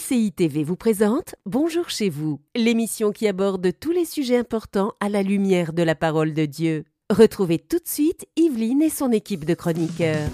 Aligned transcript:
MCI 0.00 0.32
TV 0.32 0.64
vous 0.64 0.76
présente 0.76 1.34
Bonjour 1.46 1.90
chez 1.90 2.08
vous, 2.08 2.40
l'émission 2.56 3.12
qui 3.12 3.28
aborde 3.28 3.70
tous 3.78 3.90
les 3.90 4.04
sujets 4.04 4.36
importants 4.36 4.92
à 5.00 5.08
la 5.08 5.22
lumière 5.22 5.72
de 5.72 5.82
la 5.82 5.94
parole 5.94 6.32
de 6.32 6.46
Dieu. 6.46 6.84
Retrouvez 7.10 7.58
tout 7.58 7.78
de 7.78 7.86
suite 7.86 8.26
Yveline 8.36 8.82
et 8.82 8.88
son 8.88 9.10
équipe 9.12 9.44
de 9.44 9.54
chroniqueurs. 9.54 10.28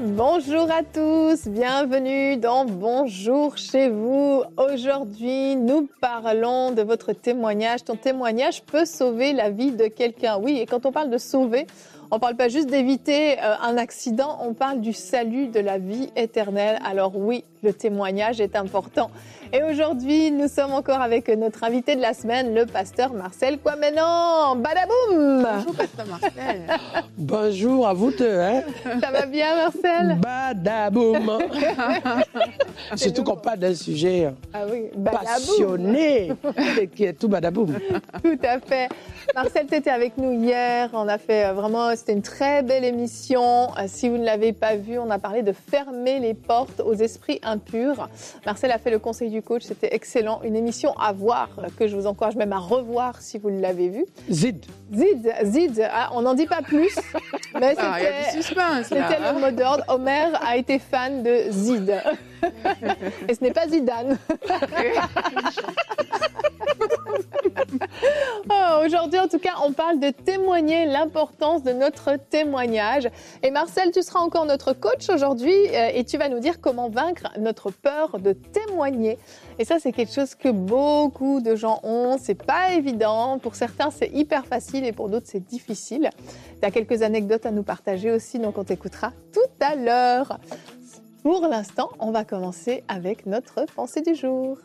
Bonjour 0.00 0.70
à 0.70 0.82
tous, 0.82 1.46
bienvenue 1.46 2.36
dans 2.36 2.64
Bonjour 2.64 3.56
chez 3.58 3.88
vous. 3.88 4.42
Aujourd'hui, 4.56 5.54
nous 5.54 5.88
parlons 6.00 6.72
de 6.72 6.82
votre 6.82 7.12
témoignage. 7.12 7.84
Ton 7.84 7.96
témoignage 7.96 8.62
peut 8.62 8.84
sauver 8.84 9.32
la 9.32 9.50
vie 9.50 9.70
de 9.70 9.86
quelqu'un. 9.86 10.38
Oui, 10.38 10.58
et 10.58 10.66
quand 10.66 10.86
on 10.86 10.92
parle 10.92 11.10
de 11.10 11.18
sauver, 11.18 11.66
on 12.12 12.16
ne 12.16 12.20
parle 12.20 12.36
pas 12.36 12.48
juste 12.50 12.68
d'éviter 12.68 13.38
euh, 13.38 13.54
un 13.62 13.78
accident, 13.78 14.38
on 14.42 14.52
parle 14.52 14.82
du 14.82 14.92
salut 14.92 15.46
de 15.46 15.60
la 15.60 15.78
vie 15.78 16.10
éternelle. 16.14 16.78
Alors 16.84 17.16
oui, 17.16 17.42
le 17.62 17.72
témoignage 17.72 18.38
est 18.38 18.54
important. 18.54 19.10
Et 19.54 19.62
aujourd'hui, 19.62 20.30
nous 20.30 20.48
sommes 20.48 20.72
encore 20.72 21.00
avec 21.00 21.28
notre 21.28 21.64
invité 21.64 21.94
de 21.94 22.00
la 22.00 22.12
semaine, 22.12 22.54
le 22.54 22.66
pasteur 22.66 23.12
Marcel 23.12 23.58
Quamenan. 23.58 24.56
Badaboum 24.56 25.46
Bonjour, 25.54 25.74
pasteur 25.74 26.06
Marcel. 26.06 26.62
Bonjour 27.16 27.88
à 27.88 27.94
vous 27.94 28.10
deux. 28.10 28.38
Hein? 28.38 28.62
Ça 29.00 29.10
va 29.10 29.26
bien, 29.26 29.56
Marcel? 29.56 30.18
Badaboum 30.20 31.38
Surtout 32.96 33.24
qu'on 33.24 33.36
parle 33.36 33.58
d'un 33.58 33.74
sujet 33.74 34.32
ah 34.52 34.64
oui, 34.70 34.90
passionné 35.04 36.32
qui 36.94 37.04
est 37.04 37.12
tout 37.12 37.28
badaboum. 37.28 37.78
Tout 38.22 38.38
à 38.42 38.58
fait. 38.58 38.88
Marcel, 39.34 39.66
tu 39.66 39.76
étais 39.76 39.90
avec 39.90 40.16
nous 40.18 40.32
hier. 40.32 40.90
On 40.92 41.08
a 41.08 41.18
fait 41.18 41.46
euh, 41.46 41.52
vraiment, 41.52 41.90
c'était 42.02 42.14
une 42.14 42.22
très 42.22 42.64
belle 42.64 42.82
émission. 42.82 43.68
Euh, 43.78 43.84
si 43.86 44.08
vous 44.08 44.18
ne 44.18 44.24
l'avez 44.24 44.52
pas 44.52 44.74
vue, 44.74 44.98
on 44.98 45.08
a 45.08 45.20
parlé 45.20 45.42
de 45.42 45.52
fermer 45.52 46.18
les 46.18 46.34
portes 46.34 46.80
aux 46.80 46.94
esprits 46.94 47.38
impurs. 47.44 48.08
Marcel 48.44 48.72
a 48.72 48.78
fait 48.78 48.90
le 48.90 48.98
conseil 48.98 49.30
du 49.30 49.40
coach, 49.40 49.62
c'était 49.62 49.94
excellent. 49.94 50.40
Une 50.42 50.56
émission 50.56 50.94
à 50.98 51.12
voir, 51.12 51.48
que 51.78 51.86
je 51.86 51.94
vous 51.94 52.08
encourage 52.08 52.34
même 52.34 52.52
à 52.52 52.58
revoir 52.58 53.22
si 53.22 53.38
vous 53.38 53.50
l'avez 53.50 53.88
vue. 53.88 54.04
Zid. 54.28 54.66
Zid, 54.92 55.32
Zid, 55.44 55.88
ah, 55.92 56.10
on 56.12 56.22
n'en 56.22 56.34
dit 56.34 56.46
pas 56.46 56.60
plus, 56.60 56.92
mais 57.60 57.76
Ah, 57.78 57.98
c'était 58.82 58.98
là, 58.98 59.18
le 59.20 59.26
hein. 59.26 59.50
mot 59.50 59.56
d'ordre. 59.56 59.84
Homer 59.86 60.26
a 60.44 60.56
été 60.56 60.80
fan 60.80 61.22
de 61.22 61.44
Zid. 61.50 62.02
Et 63.28 63.34
ce 63.34 63.44
n'est 63.44 63.52
pas 63.52 63.68
Zidane. 63.68 64.18
Oh, 68.50 68.84
Aujourd'hui, 68.84 69.18
en 69.18 69.28
tout 69.28 69.38
cas, 69.38 69.54
on 69.64 69.72
parle 69.72 70.00
de 70.00 70.10
témoigner, 70.10 70.86
l'importance 70.86 71.62
de 71.62 71.72
notre 71.72 72.16
témoignage. 72.30 73.08
Et 73.42 73.50
Marcel, 73.50 73.92
tu 73.92 74.02
seras 74.02 74.20
encore 74.20 74.46
notre 74.46 74.72
coach 74.72 75.08
aujourd'hui 75.08 75.52
euh, 75.52 75.90
et 75.94 76.04
tu 76.04 76.18
vas 76.18 76.28
nous 76.28 76.40
dire 76.40 76.60
comment 76.60 76.88
vaincre 76.88 77.28
notre 77.38 77.70
peur 77.70 78.18
de 78.18 78.32
témoigner. 78.32 79.18
Et 79.58 79.64
ça, 79.64 79.78
c'est 79.78 79.92
quelque 79.92 80.12
chose 80.12 80.34
que 80.34 80.48
beaucoup 80.48 81.40
de 81.40 81.54
gens 81.54 81.80
ont. 81.84 82.16
C'est 82.20 82.42
pas 82.42 82.72
évident. 82.72 83.38
Pour 83.38 83.54
certains, 83.54 83.90
c'est 83.90 84.10
hyper 84.12 84.46
facile 84.46 84.84
et 84.84 84.92
pour 84.92 85.08
d'autres, 85.08 85.28
c'est 85.28 85.46
difficile. 85.46 86.10
Tu 86.60 86.66
as 86.66 86.70
quelques 86.70 87.02
anecdotes 87.02 87.46
à 87.46 87.50
nous 87.50 87.62
partager 87.62 88.10
aussi, 88.10 88.38
donc 88.38 88.58
on 88.58 88.64
t'écoutera 88.64 89.12
tout 89.32 89.64
à 89.64 89.76
l'heure. 89.76 90.38
Pour 91.22 91.46
l'instant, 91.46 91.90
on 92.00 92.10
va 92.10 92.24
commencer 92.24 92.82
avec 92.88 93.26
notre 93.26 93.64
pensée 93.76 94.02
du 94.02 94.16
jour. 94.16 94.58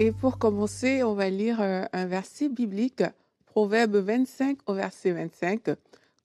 Et 0.00 0.12
pour 0.12 0.38
commencer, 0.38 1.02
on 1.02 1.14
va 1.14 1.28
lire 1.28 1.60
euh, 1.60 1.84
un 1.92 2.06
verset 2.06 2.48
biblique, 2.48 3.02
Proverbe 3.46 3.96
25 3.96 4.58
au 4.66 4.74
verset 4.74 5.10
25. 5.10 5.70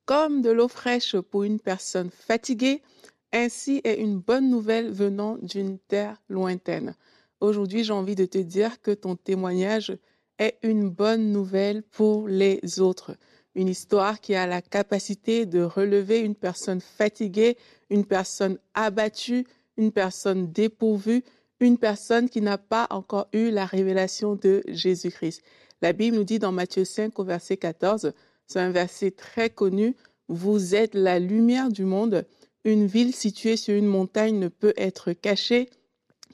Comme 0.06 0.44
de 0.44 0.52
l'eau 0.52 0.68
fraîche 0.68 1.16
pour 1.18 1.42
une 1.42 1.60
personne 1.60 2.12
fatiguée, 2.12 2.84
ainsi 3.32 3.82
est 3.84 4.00
une 4.00 4.20
bonne 4.20 4.48
nouvelle 4.48 4.92
venant 4.92 5.40
d'une 5.42 5.80
terre 5.80 6.22
lointaine. 6.30 6.96
Aujourd'hui, 7.40 7.84
j'ai 7.84 7.94
envie 7.94 8.14
de 8.14 8.25
te 8.25 8.38
dire 8.38 8.80
que 8.80 8.92
ton 8.92 9.16
témoignage 9.16 9.97
est 10.38 10.59
une 10.62 10.88
bonne 10.92 11.31
nouvelle 11.31 11.81
pour 11.81 12.28
les 12.28 12.80
autres. 12.80 13.18
Une 13.56 13.70
histoire 13.70 14.22
qui 14.22 14.36
a 14.36 14.46
la 14.46 14.62
capacité 14.62 15.47
de 15.47 15.64
relever 15.64 16.20
une 16.20 16.36
personne 16.36 16.80
fatiguée, 16.80 17.58
une 17.90 18.06
personne 18.06 18.59
abattue, 18.76 19.47
une 19.78 19.92
personne 19.92 20.52
dépourvue, 20.52 21.24
une 21.63 21.78
personne 21.78 22.29
qui 22.29 22.41
n'a 22.41 22.57
pas 22.57 22.88
encore 22.90 23.28
eu 23.31 23.50
la 23.50 23.66
révélation 23.66 24.35
de 24.35 24.63
Jésus-Christ. 24.68 25.41
La 25.81 25.94
Bible 25.94 26.18
nous 26.18 26.25
dit 26.25 26.38
dans 26.38 26.51
Matthieu 26.51 26.84
5 26.84 27.18
au 27.18 27.24
verset 27.24 27.56
14, 27.57 28.12
c'est 28.47 28.59
un 28.59 28.72
verset 28.72 29.12
très 29.12 29.50
connu, 29.50 29.96
Vous 30.28 30.75
êtes 30.75 30.94
la 30.94 31.19
lumière 31.19 31.69
du 31.69 31.85
monde, 31.85 32.25
une 32.66 32.85
ville 32.85 33.16
située 33.16 33.57
sur 33.57 33.75
une 33.75 33.88
montagne 33.88 34.40
ne 34.40 34.50
peut 34.50 34.73
être 34.75 35.13
cachée, 35.13 35.69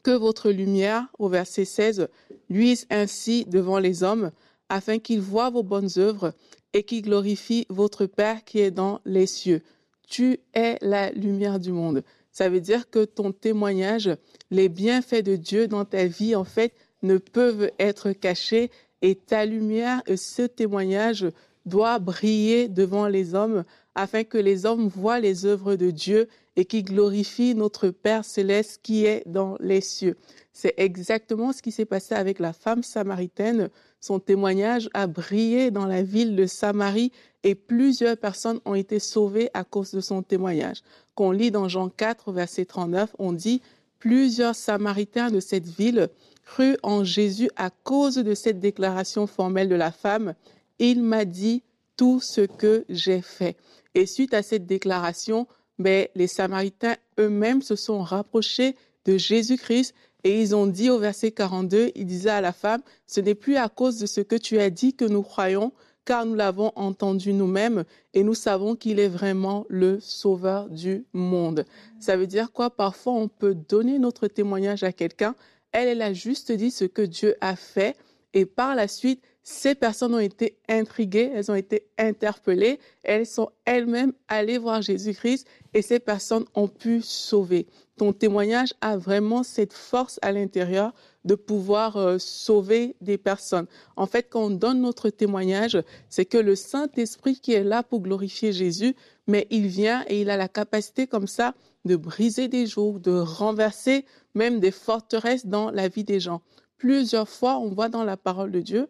que 0.03 0.11
votre 0.11 0.49
lumière, 0.49 1.07
au 1.19 1.29
verset 1.29 1.65
16, 1.65 2.07
luise 2.49 2.87
ainsi 2.89 3.45
devant 3.45 3.77
les 3.77 4.01
hommes, 4.03 4.31
afin 4.69 4.97
qu'ils 4.97 5.21
voient 5.21 5.49
vos 5.49 5.63
bonnes 5.63 5.89
œuvres 5.97 6.33
et 6.73 6.83
qu'ils 6.83 7.03
glorifient 7.03 7.65
votre 7.69 8.05
Père 8.05 8.43
qui 8.43 8.59
est 8.59 8.71
dans 8.71 9.01
les 9.05 9.27
cieux. 9.27 9.61
Tu 10.07 10.39
es 10.55 10.77
la 10.81 11.11
lumière 11.11 11.59
du 11.59 11.71
monde. 11.71 12.03
Ça 12.31 12.49
veut 12.49 12.61
dire 12.61 12.89
que 12.89 13.05
ton 13.05 13.31
témoignage, 13.31 14.09
les 14.51 14.69
bienfaits 14.69 15.23
de 15.23 15.35
Dieu 15.35 15.67
dans 15.67 15.85
ta 15.85 16.05
vie, 16.05 16.35
en 16.35 16.43
fait, 16.43 16.73
ne 17.01 17.17
peuvent 17.17 17.71
être 17.79 18.11
cachés 18.11 18.71
et 19.01 19.15
ta 19.15 19.45
lumière, 19.45 20.01
et 20.07 20.17
ce 20.17 20.43
témoignage 20.43 21.27
doit 21.65 21.99
briller 21.99 22.67
devant 22.67 23.07
les 23.07 23.35
hommes 23.35 23.63
afin 23.95 24.23
que 24.23 24.37
les 24.37 24.65
hommes 24.65 24.87
voient 24.87 25.19
les 25.19 25.45
œuvres 25.45 25.75
de 25.75 25.91
Dieu 25.91 26.27
et 26.55 26.65
qui 26.65 26.83
glorifient 26.83 27.55
notre 27.55 27.89
Père 27.89 28.25
céleste 28.25 28.79
qui 28.83 29.05
est 29.05 29.23
dans 29.25 29.55
les 29.59 29.81
cieux. 29.81 30.17
C'est 30.51 30.73
exactement 30.77 31.53
ce 31.53 31.61
qui 31.61 31.71
s'est 31.71 31.85
passé 31.85 32.15
avec 32.15 32.39
la 32.39 32.53
femme 32.53 32.83
samaritaine. 32.83 33.69
Son 34.01 34.19
témoignage 34.19 34.89
a 34.93 35.07
brillé 35.07 35.71
dans 35.71 35.85
la 35.85 36.03
ville 36.03 36.35
de 36.35 36.45
Samarie 36.45 37.11
et 37.43 37.55
plusieurs 37.55 38.17
personnes 38.17 38.59
ont 38.65 38.75
été 38.75 38.99
sauvées 38.99 39.49
à 39.53 39.63
cause 39.63 39.91
de 39.91 40.01
son 40.01 40.21
témoignage. 40.21 40.81
Qu'on 41.19 41.31
lit 41.31 41.51
dans 41.51 41.67
Jean 41.67 41.89
4, 41.89 42.31
verset 42.31 42.63
39, 42.63 43.13
on 43.19 43.33
dit 43.33 43.61
Plusieurs 43.99 44.55
Samaritains 44.55 45.29
de 45.29 45.41
cette 45.41 45.67
ville 45.67 46.07
crurent 46.45 46.77
en 46.81 47.03
Jésus 47.03 47.49
à 47.57 47.71
cause 47.71 48.15
de 48.15 48.33
cette 48.33 48.61
déclaration 48.61 49.27
formelle 49.27 49.67
de 49.67 49.75
la 49.75 49.91
femme. 49.91 50.33
Il 50.79 51.03
m'a 51.03 51.25
dit 51.25 51.61
tout 51.97 52.21
ce 52.21 52.39
que 52.39 52.85
j'ai 52.87 53.19
fait. 53.21 53.57
Et 53.95 54.05
suite 54.05 54.33
à 54.33 54.41
cette 54.41 54.65
déclaration, 54.65 55.45
ben, 55.77 56.07
les 56.15 56.27
Samaritains 56.27 56.95
eux-mêmes 57.19 57.63
se 57.63 57.75
sont 57.75 58.01
rapprochés 58.01 58.77
de 59.03 59.17
Jésus-Christ 59.17 59.93
et 60.23 60.41
ils 60.41 60.55
ont 60.55 60.67
dit 60.67 60.89
au 60.89 60.99
verset 60.99 61.31
42, 61.31 61.91
ils 61.95 62.05
disaient 62.05 62.29
à 62.29 62.39
la 62.39 62.53
femme, 62.53 62.81
ce 63.07 63.19
n'est 63.19 63.35
plus 63.35 63.57
à 63.57 63.67
cause 63.67 63.99
de 63.99 64.05
ce 64.05 64.21
que 64.21 64.37
tu 64.37 64.57
as 64.57 64.69
dit 64.69 64.93
que 64.93 65.03
nous 65.03 65.23
croyons, 65.23 65.73
car 66.09 66.25
nous 66.25 66.33
l'avons 66.33 66.71
entendu 66.75 67.33
nous-mêmes 67.33 67.83
et 68.15 68.23
nous 68.23 68.33
savons 68.33 68.75
qu'il 68.75 68.99
est 68.99 69.07
vraiment 69.07 69.67
le 69.69 69.99
sauveur 69.99 70.67
du 70.67 71.05
monde. 71.13 71.65
Ça 71.99 72.17
veut 72.17 72.25
dire 72.25 72.51
quoi? 72.51 72.71
Parfois, 72.71 73.13
on 73.13 73.27
peut 73.27 73.53
donner 73.53 73.99
notre 73.99 74.27
témoignage 74.27 74.81
à 74.81 74.91
quelqu'un. 74.91 75.35
Elle, 75.71 75.87
elle 75.87 76.01
a 76.01 76.11
juste 76.11 76.51
dit 76.51 76.71
ce 76.71 76.85
que 76.85 77.03
Dieu 77.03 77.35
a 77.41 77.55
fait 77.55 77.95
et 78.33 78.47
par 78.47 78.73
la 78.73 78.87
suite, 78.87 79.23
ces 79.43 79.75
personnes 79.75 80.15
ont 80.15 80.19
été 80.19 80.57
intriguées, 80.67 81.31
elles 81.31 81.51
ont 81.51 81.55
été 81.55 81.83
interpellées, 81.99 82.79
elles 83.03 83.27
sont 83.27 83.51
elles-mêmes 83.65 84.13
allées 84.27 84.57
voir 84.57 84.81
Jésus-Christ 84.81 85.47
et 85.75 85.83
ces 85.83 85.99
personnes 85.99 86.45
ont 86.55 86.67
pu 86.67 87.03
sauver. 87.03 87.67
Ton 87.97 88.13
témoignage 88.13 88.73
a 88.81 88.97
vraiment 88.97 89.43
cette 89.43 89.73
force 89.73 90.17
à 90.23 90.31
l'intérieur 90.31 90.91
de 91.29 91.35
pouvoir 91.35 91.95
euh, 91.97 92.17
sauver 92.17 92.95
des 93.01 93.19
personnes. 93.19 93.67
En 93.95 94.07
fait, 94.07 94.23
quand 94.31 94.45
on 94.45 94.49
donne 94.49 94.81
notre 94.81 95.11
témoignage, 95.11 95.77
c'est 96.09 96.25
que 96.25 96.39
le 96.39 96.55
Saint-Esprit 96.55 97.39
qui 97.39 97.53
est 97.53 97.63
là 97.63 97.83
pour 97.83 98.01
glorifier 98.01 98.51
Jésus, 98.51 98.95
mais 99.27 99.45
il 99.51 99.67
vient 99.67 100.03
et 100.07 100.21
il 100.21 100.31
a 100.31 100.37
la 100.37 100.47
capacité 100.47 101.05
comme 101.05 101.27
ça 101.27 101.53
de 101.85 101.95
briser 101.95 102.47
des 102.47 102.65
jours, 102.65 102.99
de 102.99 103.11
renverser 103.11 104.05
même 104.33 104.59
des 104.59 104.71
forteresses 104.71 105.45
dans 105.45 105.69
la 105.69 105.87
vie 105.87 106.03
des 106.03 106.19
gens. 106.19 106.41
Plusieurs 106.79 107.29
fois, 107.29 107.59
on 107.59 107.69
voit 107.69 107.89
dans 107.89 108.03
la 108.03 108.17
parole 108.17 108.49
de 108.49 108.61
Dieu 108.61 108.87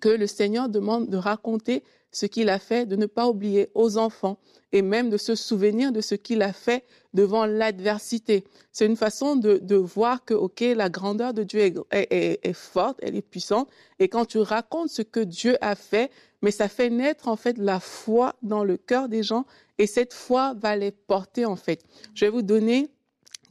que 0.00 0.08
le 0.08 0.26
Seigneur 0.26 0.68
demande 0.68 1.10
de 1.10 1.16
raconter 1.16 1.84
ce 2.12 2.26
qu'il 2.26 2.50
a 2.50 2.58
fait, 2.58 2.86
de 2.86 2.96
ne 2.96 3.06
pas 3.06 3.26
oublier 3.26 3.70
aux 3.74 3.96
enfants 3.96 4.38
et 4.70 4.82
même 4.82 5.10
de 5.10 5.16
se 5.16 5.34
souvenir 5.34 5.92
de 5.92 6.00
ce 6.00 6.14
qu'il 6.14 6.42
a 6.42 6.52
fait 6.52 6.84
devant 7.14 7.46
l'adversité. 7.46 8.44
C'est 8.70 8.86
une 8.86 8.96
façon 8.96 9.36
de, 9.36 9.74
voir 9.76 10.24
que, 10.24 10.34
OK, 10.34 10.60
la 10.60 10.88
grandeur 10.88 11.34
de 11.34 11.42
Dieu 11.42 11.60
est, 11.60 11.76
est, 11.90 12.52
forte, 12.52 12.98
elle 13.02 13.16
est 13.16 13.22
puissante. 13.22 13.68
Et 13.98 14.08
quand 14.08 14.26
tu 14.26 14.38
racontes 14.38 14.88
ce 14.88 15.02
que 15.02 15.20
Dieu 15.20 15.56
a 15.60 15.74
fait, 15.74 16.10
mais 16.42 16.50
ça 16.50 16.68
fait 16.68 16.90
naître 16.90 17.28
en 17.28 17.36
fait 17.36 17.56
la 17.58 17.80
foi 17.80 18.34
dans 18.42 18.64
le 18.64 18.76
cœur 18.76 19.08
des 19.08 19.22
gens 19.22 19.44
et 19.78 19.86
cette 19.86 20.12
foi 20.12 20.54
va 20.54 20.76
les 20.76 20.90
porter 20.90 21.44
en 21.44 21.56
fait. 21.56 21.84
Je 22.14 22.24
vais 22.24 22.30
vous 22.30 22.42
donner 22.42 22.90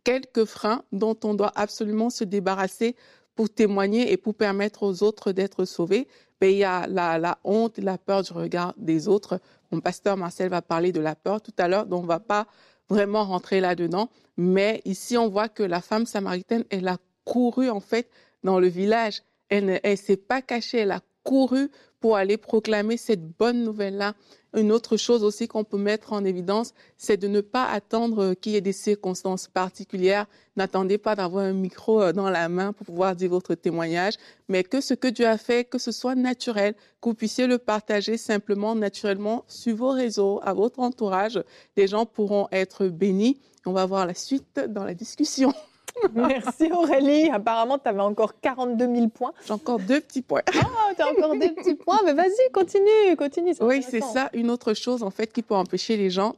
quelques 0.03 0.45
freins 0.45 0.83
dont 0.91 1.17
on 1.23 1.33
doit 1.33 1.51
absolument 1.55 2.09
se 2.09 2.23
débarrasser 2.23 2.95
pour 3.35 3.49
témoigner 3.49 4.11
et 4.11 4.17
pour 4.17 4.35
permettre 4.35 4.83
aux 4.83 5.03
autres 5.03 5.31
d'être 5.31 5.65
sauvés, 5.65 6.07
ben, 6.39 6.51
il 6.51 6.57
y 6.57 6.63
a 6.63 6.87
la, 6.87 7.17
la 7.17 7.37
honte, 7.43 7.77
la 7.77 7.97
peur 7.97 8.23
du 8.23 8.33
regard 8.33 8.73
des 8.77 9.07
autres. 9.07 9.39
Mon 9.71 9.79
pasteur 9.79 10.17
Marcel 10.17 10.49
va 10.49 10.61
parler 10.61 10.91
de 10.91 10.99
la 10.99 11.15
peur 11.15 11.41
tout 11.41 11.53
à 11.57 11.67
l'heure, 11.67 11.85
donc 11.85 12.03
on 12.03 12.07
va 12.07 12.19
pas 12.19 12.47
vraiment 12.89 13.23
rentrer 13.23 13.61
là-dedans. 13.61 14.09
Mais 14.37 14.81
ici, 14.85 15.17
on 15.17 15.29
voit 15.29 15.49
que 15.49 15.63
la 15.63 15.81
femme 15.81 16.05
samaritaine, 16.05 16.65
elle 16.69 16.87
a 16.87 16.97
couru 17.25 17.69
en 17.69 17.79
fait 17.79 18.09
dans 18.43 18.59
le 18.59 18.67
village. 18.67 19.21
Elle 19.49 19.79
ne 19.83 19.95
s'est 19.95 20.17
pas 20.17 20.41
cachée, 20.41 20.79
elle 20.79 20.91
a 20.91 21.01
couru 21.23 21.69
pour 21.99 22.17
aller 22.17 22.37
proclamer 22.37 22.97
cette 22.97 23.25
bonne 23.37 23.63
nouvelle-là. 23.63 24.15
Une 24.53 24.73
autre 24.73 24.97
chose 24.97 25.23
aussi 25.23 25.47
qu'on 25.47 25.63
peut 25.63 25.77
mettre 25.77 26.11
en 26.11 26.25
évidence, 26.25 26.73
c'est 26.97 27.15
de 27.15 27.29
ne 27.29 27.39
pas 27.39 27.65
attendre 27.65 28.33
qu'il 28.33 28.51
y 28.51 28.55
ait 28.57 28.61
des 28.61 28.73
circonstances 28.73 29.47
particulières. 29.47 30.25
N'attendez 30.57 30.97
pas 30.97 31.15
d'avoir 31.15 31.45
un 31.45 31.53
micro 31.53 32.01
euh, 32.01 32.11
dans 32.11 32.29
la 32.29 32.49
main 32.49 32.73
pour 32.73 32.85
pouvoir 32.85 33.15
dire 33.15 33.29
votre 33.29 33.55
témoignage, 33.55 34.15
mais 34.49 34.63
que 34.63 34.81
ce 34.81 34.93
que 34.93 35.07
Dieu 35.07 35.25
a 35.25 35.37
fait, 35.37 35.63
que 35.63 35.77
ce 35.77 35.93
soit 35.93 36.15
naturel, 36.15 36.73
que 37.01 37.09
vous 37.09 37.13
puissiez 37.13 37.47
le 37.47 37.59
partager 37.59 38.17
simplement, 38.17 38.75
naturellement, 38.75 39.45
sur 39.47 39.75
vos 39.77 39.91
réseaux, 39.91 40.41
à 40.43 40.53
votre 40.53 40.79
entourage. 40.79 41.41
Les 41.77 41.87
gens 41.87 42.05
pourront 42.05 42.49
être 42.51 42.87
bénis. 42.87 43.39
On 43.65 43.71
va 43.71 43.85
voir 43.85 44.05
la 44.05 44.13
suite 44.13 44.59
dans 44.67 44.83
la 44.83 44.93
discussion. 44.93 45.53
Merci 46.13 46.71
Aurélie. 46.71 47.29
Apparemment, 47.29 47.77
tu 47.77 47.87
avais 47.87 48.01
encore 48.01 48.39
42 48.39 48.95
000 48.95 49.07
points. 49.09 49.33
J'ai 49.45 49.53
encore 49.53 49.79
deux 49.79 50.01
petits 50.01 50.21
points. 50.21 50.41
Oh, 50.55 50.93
tu 50.95 51.01
as 51.01 51.09
encore 51.09 51.33
deux 51.33 51.53
petits 51.53 51.75
points. 51.75 51.99
Mais 52.05 52.13
vas-y, 52.13 52.51
continue, 52.53 53.15
continue. 53.17 53.53
Oui, 53.61 53.83
c'est 53.83 54.01
ça. 54.01 54.29
Une 54.33 54.49
autre 54.49 54.73
chose, 54.73 55.03
en 55.03 55.11
fait, 55.11 55.31
qui 55.31 55.41
peut 55.41 55.55
empêcher 55.55 55.97
les 55.97 56.09
gens 56.09 56.35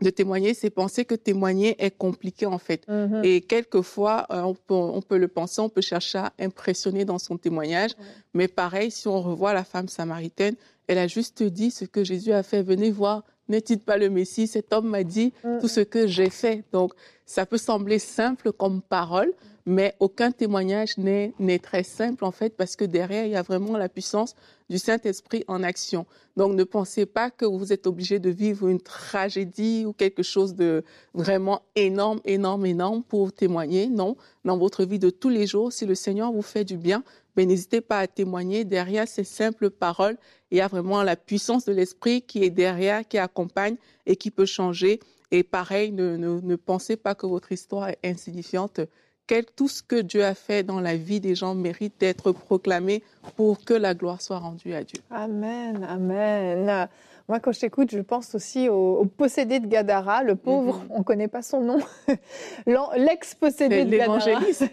de 0.00 0.10
témoigner, 0.10 0.54
c'est 0.54 0.70
penser 0.70 1.04
que 1.04 1.14
témoigner 1.14 1.76
est 1.84 1.90
compliqué 1.90 2.46
en 2.46 2.58
fait. 2.58 2.86
Mm-hmm. 2.88 3.24
Et 3.24 3.40
quelquefois, 3.40 4.26
euh, 4.30 4.42
on, 4.42 4.54
peut, 4.54 4.74
on, 4.74 5.02
peut, 5.02 5.18
le 5.18 5.28
penser, 5.28 5.60
on 5.60 5.68
peut 5.68 5.80
chercher 5.80 6.18
à 6.18 6.32
impressionner 6.38 7.04
dans 7.04 7.18
son 7.18 7.36
témoignage. 7.36 7.92
Mais 8.34 8.48
pareil, 8.48 8.90
si 8.90 9.08
on 9.08 9.20
revoit 9.20 9.54
la 9.54 9.64
femme 9.64 9.88
samaritaine, 9.88 10.54
elle 10.86 10.98
a 10.98 11.06
juste 11.06 11.42
dit 11.42 11.70
ce 11.70 11.84
que 11.84 12.04
Jésus 12.04 12.32
a 12.32 12.42
fait. 12.42 12.62
Venez 12.62 12.90
voir, 12.90 13.24
n'est-il 13.48 13.80
pas 13.80 13.96
le 13.96 14.08
Messie? 14.08 14.46
Cet 14.46 14.72
homme 14.72 14.88
m'a 14.88 15.02
dit 15.02 15.32
mm-hmm. 15.44 15.60
tout 15.60 15.68
ce 15.68 15.80
que 15.80 16.06
j'ai 16.06 16.30
fait. 16.30 16.64
Donc, 16.72 16.92
ça 17.26 17.44
peut 17.44 17.58
sembler 17.58 17.98
simple 17.98 18.52
comme 18.52 18.80
parole, 18.80 19.32
mais 19.68 19.94
aucun 20.00 20.30
témoignage 20.30 20.96
n'est 20.96 21.58
très 21.58 21.82
simple 21.82 22.24
en 22.24 22.30
fait 22.30 22.56
parce 22.56 22.74
que 22.74 22.86
derrière, 22.86 23.26
il 23.26 23.32
y 23.32 23.36
a 23.36 23.42
vraiment 23.42 23.76
la 23.76 23.90
puissance 23.90 24.34
du 24.70 24.78
Saint-Esprit 24.78 25.44
en 25.46 25.62
action. 25.62 26.06
Donc 26.38 26.54
ne 26.54 26.64
pensez 26.64 27.04
pas 27.04 27.30
que 27.30 27.44
vous 27.44 27.70
êtes 27.70 27.86
obligé 27.86 28.18
de 28.18 28.30
vivre 28.30 28.68
une 28.68 28.80
tragédie 28.80 29.84
ou 29.86 29.92
quelque 29.92 30.22
chose 30.22 30.54
de 30.54 30.84
vraiment 31.12 31.60
énorme, 31.76 32.20
énorme, 32.24 32.64
énorme 32.64 33.02
pour 33.02 33.30
témoigner. 33.30 33.88
Non, 33.88 34.16
dans 34.46 34.56
votre 34.56 34.84
vie 34.84 34.98
de 34.98 35.10
tous 35.10 35.28
les 35.28 35.46
jours, 35.46 35.70
si 35.70 35.84
le 35.84 35.94
Seigneur 35.94 36.32
vous 36.32 36.40
fait 36.40 36.64
du 36.64 36.78
bien, 36.78 37.04
ben, 37.36 37.46
n'hésitez 37.46 37.82
pas 37.82 37.98
à 37.98 38.06
témoigner. 38.06 38.64
Derrière 38.64 39.06
ces 39.06 39.24
simples 39.24 39.68
paroles, 39.68 40.16
il 40.50 40.56
y 40.56 40.62
a 40.62 40.68
vraiment 40.68 41.02
la 41.02 41.14
puissance 41.14 41.66
de 41.66 41.74
l'Esprit 41.74 42.22
qui 42.22 42.42
est 42.42 42.50
derrière, 42.50 43.06
qui 43.06 43.18
accompagne 43.18 43.76
et 44.06 44.16
qui 44.16 44.30
peut 44.30 44.46
changer 44.46 44.98
et 45.30 45.42
pareil, 45.42 45.92
ne, 45.92 46.16
ne, 46.16 46.56
pensez 46.56 46.96
pas 46.96 47.14
que 47.14 47.26
votre 47.26 47.52
histoire 47.52 47.88
est 47.88 47.98
insignifiante. 48.02 48.80
Quel, 49.28 49.44
tout 49.44 49.68
ce 49.68 49.82
que 49.82 50.00
Dieu 50.00 50.24
a 50.24 50.34
fait 50.34 50.62
dans 50.62 50.80
la 50.80 50.96
vie 50.96 51.20
des 51.20 51.34
gens 51.34 51.54
mérite 51.54 51.92
d'être 52.00 52.32
proclamé 52.32 53.02
pour 53.36 53.62
que 53.62 53.74
la 53.74 53.92
gloire 53.94 54.22
soit 54.22 54.38
rendue 54.38 54.72
à 54.72 54.82
Dieu. 54.82 55.00
Amen, 55.10 55.86
amen. 55.86 56.88
Moi, 57.28 57.40
quand 57.40 57.52
je 57.52 57.60
t'écoute, 57.60 57.90
je 57.90 57.98
pense 57.98 58.34
aussi 58.34 58.70
au, 58.70 59.04
possédé 59.04 59.60
de 59.60 59.66
Gadara, 59.66 60.22
le 60.22 60.34
pauvre, 60.34 60.78
mhm. 60.78 60.86
on 60.90 60.98
ne 61.00 61.04
connaît 61.04 61.28
pas 61.28 61.42
son 61.42 61.60
nom, 61.60 61.78
l'ex-possédé 62.96 63.84
de 63.84 63.98
Gadara, 63.98 64.18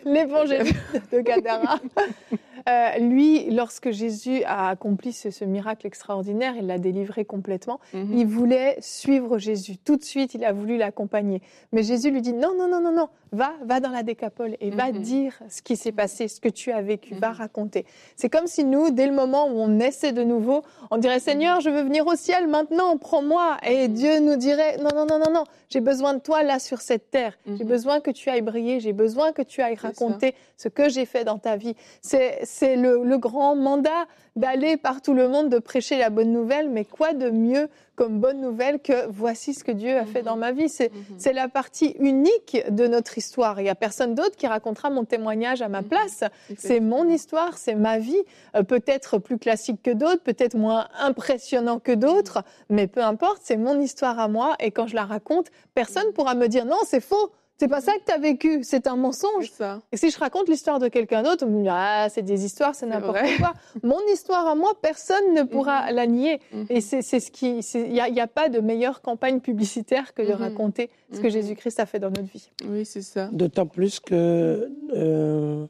l'évangéliste 0.05 0.79
de 1.11 1.19
Gadara. 1.19 1.79
Euh, 2.67 2.97
lui, 2.97 3.51
lorsque 3.51 3.91
Jésus 3.91 4.43
a 4.43 4.69
accompli 4.69 5.13
ce, 5.13 5.45
miracle 5.45 5.85
extraordinaire, 5.85 6.55
il 6.57 6.65
l'a 6.65 6.79
délivré 6.79 7.23
complètement. 7.23 7.79
Mhm. 7.93 8.17
Il 8.17 8.25
voulait 8.25 8.77
suivre 8.79 9.37
Jésus. 9.37 9.77
Tout 9.77 9.97
de 9.97 10.03
suite, 10.03 10.33
il 10.33 10.43
a 10.43 10.51
voulu 10.51 10.77
l'accompagner. 10.77 11.41
Mais 11.71 11.83
Jésus 11.83 12.09
lui 12.09 12.21
dit 12.21 12.33
non, 12.33 12.55
non, 12.57 12.67
non, 12.67 12.81
non, 12.81 12.91
non, 12.91 13.09
va, 13.31 13.53
va 13.63 13.79
dans 13.79 13.91
la 13.91 14.01
décapole 14.01 14.57
et 14.61 14.71
va 14.71 14.91
mhm. 14.91 14.99
dire 14.99 15.39
ce 15.47 15.61
qui 15.61 15.75
s'est 15.75 15.91
passé, 15.91 16.27
ce 16.27 16.39
que 16.39 16.49
tu 16.49 16.71
as 16.71 16.81
vécu, 16.81 17.13
va 17.13 17.29
mhm. 17.29 17.35
raconter. 17.35 17.85
C'est 18.15 18.29
comme 18.29 18.47
si 18.47 18.63
nous, 18.63 18.89
dès 18.89 19.05
le 19.05 19.13
moment 19.13 19.45
où 19.45 19.59
on 19.59 19.79
essaie 19.79 20.11
de 20.11 20.23
nouveau, 20.23 20.63
on 20.89 20.97
dirait 20.97 21.19
Seigneur, 21.19 21.61
je 21.61 21.69
veux 21.69 21.83
venir 21.83 22.07
au 22.07 22.15
ciel 22.15 22.47
maintenant, 22.47 22.97
prends-moi. 22.97 23.57
Et 23.67 23.89
Dieu 23.89 24.19
nous 24.19 24.37
dirait 24.37 24.77
non, 24.77 24.89
non, 24.95 25.05
non, 25.05 25.19
non, 25.19 25.31
non, 25.31 25.43
j'ai 25.69 25.81
besoin 25.81 26.15
de 26.15 26.19
toi 26.19 26.41
là 26.41 26.57
sur 26.57 26.81
cette 26.81 27.11
terre. 27.11 27.37
J'ai 27.45 27.63
besoin 27.63 27.99
que 27.99 28.09
tu 28.09 28.29
ailles 28.29 28.41
briller, 28.41 28.79
j'ai 28.79 28.93
besoin 28.93 29.33
que 29.33 29.43
tu 29.43 29.61
ailles 29.61 29.75
raconter 29.75 30.33
ce 30.57 30.67
que 30.67 30.89
j'ai 30.89 31.05
fait 31.05 31.23
dans 31.23 31.37
ta 31.37 31.57
vie. 31.57 31.75
C'est 32.01 32.39
c'est 32.57 32.75
le, 32.77 33.17
grand 33.17 33.55
mandat 33.55 34.05
d'aller 34.35 34.77
par 34.77 35.01
tout 35.01 35.13
le 35.13 35.27
monde, 35.27 35.49
de 35.49 35.59
prêcher 35.59 35.97
la 35.97 36.09
bonne 36.09 36.31
nouvelle. 36.31 36.69
Mais 36.69 36.85
quoi 36.85 37.13
de 37.13 37.29
mieux 37.29 37.69
comme 37.95 38.19
bonne 38.19 38.41
nouvelle 38.41 38.79
que 38.79 39.07
voici 39.07 39.53
ce 39.53 39.63
que 39.63 39.71
Dieu 39.71 39.97
a 39.97 40.05
fait 40.05 40.21
dans 40.21 40.35
ma 40.35 40.51
vie 40.51 40.69
C'est 40.69 40.91
mhm. 40.91 41.35
la 41.35 41.47
partie 41.47 41.95
unique 41.99 42.57
de 42.69 42.87
notre 42.87 43.17
histoire. 43.17 43.59
Il 43.59 43.63
n'y 43.63 43.69
a 43.69 43.75
personne 43.75 44.15
d'autre 44.15 44.35
qui 44.35 44.47
racontera 44.47 44.89
mon 44.89 45.05
témoignage 45.05 45.61
à 45.61 45.69
ma 45.69 45.81
mhm. 45.81 45.87
place. 45.87 46.23
C'est 46.57 46.79
mon 46.79 47.07
histoire, 47.09 47.57
c'est 47.57 47.75
ma 47.75 47.97
vie. 47.99 48.23
Euh, 48.55 48.63
peut-être 48.63 49.17
plus 49.17 49.37
classique 49.37 49.81
que 49.83 49.91
d'autres, 49.91 50.21
peut-être 50.21 50.55
moins 50.55 50.87
impressionnant 50.99 51.79
que 51.79 51.93
d'autres, 51.93 52.43
mais 52.69 52.87
peu 52.87 53.01
importe, 53.01 53.41
c'est 53.43 53.57
mon 53.57 53.79
histoire 53.79 54.19
à 54.19 54.27
moi. 54.27 54.55
Et 54.59 54.71
quand 54.71 54.87
je 54.87 54.95
la 54.95 55.05
raconte, 55.05 55.47
personne 55.73 56.07
ne 56.07 56.11
pourra 56.11 56.35
me 56.35 56.47
dire 56.47 56.65
non, 56.65 56.79
c'est 56.85 57.01
faux. 57.01 57.31
C'est 57.57 57.69
pas 57.69 57.79
ça 57.79 57.93
que 57.93 58.03
tu 58.05 58.11
as 58.11 58.17
vécu, 58.17 58.59
c'est 58.63 58.85
un 58.87 58.97
mensonge. 58.97 59.49
Ça. 59.51 59.81
Et 59.91 59.97
si 59.97 60.09
je 60.09 60.19
raconte 60.19 60.49
l'histoire 60.49 60.79
de 60.79 60.89
quelqu'un 60.89 61.23
d'autre, 61.23 61.45
on 61.47 61.49
me 61.49 61.63
dit 61.63 61.69
ah 61.69 62.07
c'est 62.09 62.21
des 62.21 62.43
histoires, 62.43 62.75
c'est 62.75 62.85
n'importe 62.85 63.17
quoi. 63.37 63.53
Mon 63.83 63.99
histoire 64.13 64.45
à 64.45 64.55
moi, 64.55 64.73
personne 64.81 65.33
ne 65.33 65.43
pourra 65.43 65.89
mhm. 65.89 65.95
la 65.95 66.07
nier. 66.07 66.39
Mhm. 66.51 66.65
Et 66.69 66.81
c'est 66.81 67.01
ce 67.01 67.31
qui, 67.31 67.59
il 67.59 67.91
n'y 67.91 68.19
a, 68.19 68.27
pas 68.27 68.49
de 68.49 68.59
meilleure 68.59 69.01
campagne 69.01 69.39
publicitaire 69.39 70.13
que 70.13 70.21
de 70.21 70.33
mhm. 70.33 70.41
raconter 70.41 70.89
ce 71.13 71.19
que 71.19 71.29
Jésus-Christ 71.29 71.79
a 71.79 71.85
fait 71.85 71.99
dans 71.99 72.09
notre 72.09 72.31
vie. 72.31 72.49
Oui, 72.67 72.85
c'est 72.85 73.01
ça. 73.01 73.29
D'autant 73.31 73.67
plus 73.67 73.99
que 74.01 74.69
euh, 74.93 75.65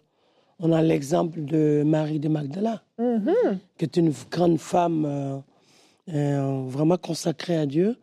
on 0.60 0.72
a 0.72 0.82
l'exemple 0.82 1.44
de 1.44 1.84
Marie 1.86 2.20
de 2.20 2.30
Magdala, 2.30 2.82
qui 3.78 3.86
est 3.86 3.98
une 3.98 4.12
grande 4.32 4.58
femme 4.58 5.06
euh, 5.06 5.38
euh, 6.14 6.64
vraiment 6.68 6.98
consacrée 6.98 7.58
à 7.58 7.66
Dieu 7.66 7.98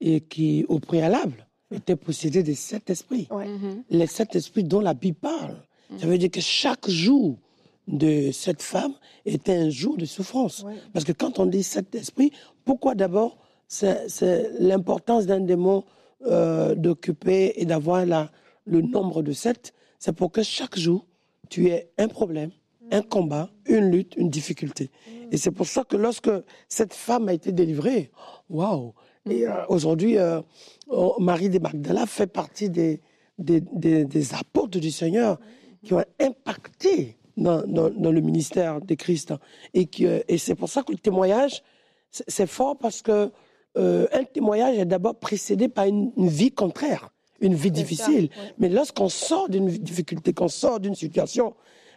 et 0.00 0.20
qui 0.20 0.66
au 0.68 0.78
préalable 0.78 1.46
était 1.70 1.96
possédé 1.96 2.42
de 2.42 2.52
sept 2.52 2.90
esprits. 2.90 3.28
Mm-hmm. 3.30 3.82
Les 3.90 4.06
sept 4.06 4.36
esprits 4.36 4.64
dont 4.64 4.80
la 4.80 4.94
Bible 4.94 5.18
parle. 5.20 5.56
Ça 5.98 6.06
veut 6.06 6.18
dire 6.18 6.30
que 6.30 6.40
chaque 6.40 6.88
jour 6.88 7.38
de 7.86 8.30
cette 8.32 8.62
femme 8.62 8.94
était 9.26 9.54
un 9.54 9.70
jour 9.70 9.96
de 9.96 10.04
souffrance. 10.06 10.64
Parce 10.92 11.04
que 11.04 11.12
quand 11.12 11.38
on 11.38 11.46
dit 11.46 11.62
sept 11.62 11.94
esprits, 11.94 12.32
pourquoi 12.64 12.94
d'abord 12.94 13.38
c'est 13.68 14.50
l'importance 14.58 15.26
d'un 15.26 15.40
démon 15.40 15.84
euh, 16.26 16.74
d'occuper 16.74 17.54
et 17.56 17.64
d'avoir 17.64 18.04
le 18.06 18.80
nombre 18.80 19.22
de 19.22 19.32
sept? 19.32 19.74
C'est 19.98 20.14
pour 20.14 20.32
que 20.32 20.42
chaque 20.42 20.78
jour, 20.78 21.06
tu 21.48 21.68
aies 21.68 21.90
un 21.98 22.08
problème, 22.08 22.50
un 22.90 23.02
combat, 23.02 23.50
une 23.66 23.90
lutte, 23.90 24.16
une 24.16 24.30
difficulté. 24.30 24.90
Mm. 25.06 25.10
Et 25.32 25.36
c'est 25.36 25.50
pour 25.50 25.66
ça 25.66 25.84
que 25.84 25.96
lorsque 25.96 26.30
cette 26.68 26.94
femme 26.94 27.28
a 27.28 27.32
été 27.32 27.52
délivrée, 27.52 28.10
waouh, 28.48 28.94
et 29.28 29.46
euh, 29.46 29.64
aujourd'hui, 29.68 30.18
euh, 30.18 30.40
oh, 30.88 31.16
Marie 31.18 31.48
de 31.48 31.58
Magdala 31.58 32.06
fait 32.06 32.26
partie 32.26 32.68
des, 32.68 33.00
des, 33.38 33.60
des, 33.60 34.34
apôtres 34.34 34.78
du 34.78 34.90
Seigneur 34.90 35.38
qui 35.82 35.94
ont 35.94 36.04
impacté 36.20 37.16
dans, 37.36 37.62
dans, 37.66 38.12
le 38.12 38.20
ministère 38.20 38.80
de 38.80 38.94
Christ. 38.94 39.34
Et, 39.72 39.88
euh, 40.02 40.20
et 40.28 40.38
c'est 40.38 40.54
pour 40.54 40.68
ça 40.68 40.82
que 40.82 40.92
le 40.92 40.98
témoignage, 40.98 41.62
c'est 42.10 42.46
fort 42.46 42.76
parce 42.78 43.02
que 43.02 43.30
un 43.76 44.22
témoignage 44.32 44.78
est 44.78 44.84
d'abord 44.84 45.16
précédé 45.16 45.66
par 45.66 45.86
une, 45.86 46.12
vie 46.16 46.52
contraire, 46.52 47.10
une 47.40 47.54
vie 47.54 47.72
difficile. 47.72 48.30
Mais 48.56 48.68
lorsqu'on 48.68 49.08
sort 49.08 49.48
d'une 49.48 49.66
difficulté, 49.66 50.32
qu'on 50.32 50.46
sort 50.46 50.78
d'une 50.78 50.94
situation, 50.94 51.54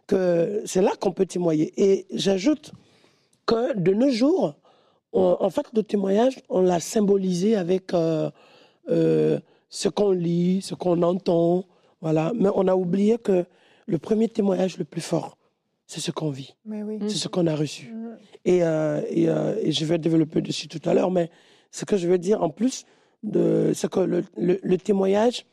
que 0.07 0.63
c'est 0.65 0.81
là 0.81 0.93
qu'on 0.99 1.11
peut 1.11 1.27
témoigner. 1.27 1.71
Et 1.77 2.07
j'ajoute 2.11 2.71
que 3.45 3.77
de 3.77 3.93
nos 3.93 4.09
jours, 4.09 4.55
en 5.13 5.49
fait, 5.49 5.65
le 5.73 5.83
témoignage, 5.83 6.41
on 6.49 6.61
l'a 6.61 6.79
symbolisé 6.79 7.55
avec 7.55 7.93
euh, 7.93 8.29
euh, 8.89 9.39
ce 9.69 9.89
qu'on 9.89 10.11
lit, 10.11 10.61
ce 10.61 10.75
qu'on 10.75 11.01
entend, 11.01 11.65
voilà. 12.01 12.31
Mais 12.35 12.49
on 12.53 12.67
a 12.67 12.75
oublié 12.75 13.17
que 13.17 13.45
le 13.85 13.97
premier 13.97 14.27
témoignage 14.27 14.77
le 14.77 14.85
plus 14.85 15.01
fort, 15.01 15.37
c'est 15.85 16.01
ce 16.01 16.11
qu'on 16.11 16.29
vit, 16.29 16.55
c'est 17.01 17.17
ce 17.17 17.27
qu'on 17.27 17.47
a 17.47 17.55
reçu. 17.55 17.93
Mm. 17.93 18.17
Et, 18.45 18.63
euh, 18.63 19.01
et, 19.09 19.71
je 19.71 19.85
vais 19.85 19.97
développer 19.97 20.41
dessus 20.41 20.67
tout 20.67 20.81
à 20.87 20.93
l'heure, 20.93 21.11
mais 21.11 21.29
ce 21.71 21.85
que 21.85 21.97
je 21.97 22.07
veux 22.07 22.17
dire 22.17 22.41
en 22.43 22.49
plus, 22.49 22.85
c'est 23.23 23.89
que 23.89 23.99
le, 24.37 24.77
témoignage 24.77 25.45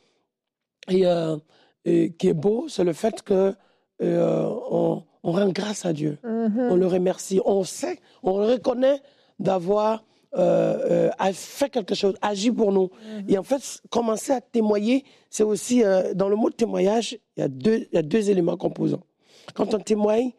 qui 0.87 1.03
est 1.03 2.33
beau, 2.33 2.67
c'est 2.67 2.83
le 2.83 2.93
fait 2.93 3.21
que 3.21 3.53
on, 4.01 5.03
rend 5.23 5.49
grâce 5.49 5.85
à 5.85 5.93
Dieu, 5.93 6.19
mm-hmm. 6.23 6.69
on 6.69 6.75
le 6.75 6.85
remercie, 6.85 7.41
on 7.45 7.63
sait, 7.63 7.99
on 8.21 8.33
reconnaît 8.33 9.01
d'avoir 9.39 10.03
euh, 10.37 11.09
euh, 11.21 11.33
fait 11.33 11.69
quelque 11.69 11.95
chose, 11.95 12.15
agi 12.21 12.51
pour 12.51 12.71
nous. 12.71 12.89
Mhm. 13.03 13.25
Et 13.29 13.37
en 13.37 13.43
fait, 13.43 13.81
commencer 13.89 14.33
à 14.33 14.41
témoigner, 14.41 15.05
c'est 15.29 15.43
aussi, 15.43 15.83
euh, 15.83 16.13
dans 16.13 16.27
le 16.27 16.35
mot 16.35 16.49
témoignage, 16.49 17.17
il 17.37 17.41
y, 17.41 17.43
a 17.43 17.47
deux, 17.47 17.87
il 17.91 17.95
y 17.95 17.97
a 17.97 18.01
deux 18.01 18.29
éléments 18.29 18.57
composants. 18.57 19.03
quand 19.53 19.73
on 19.73 19.79
témoigne, 19.79 20.31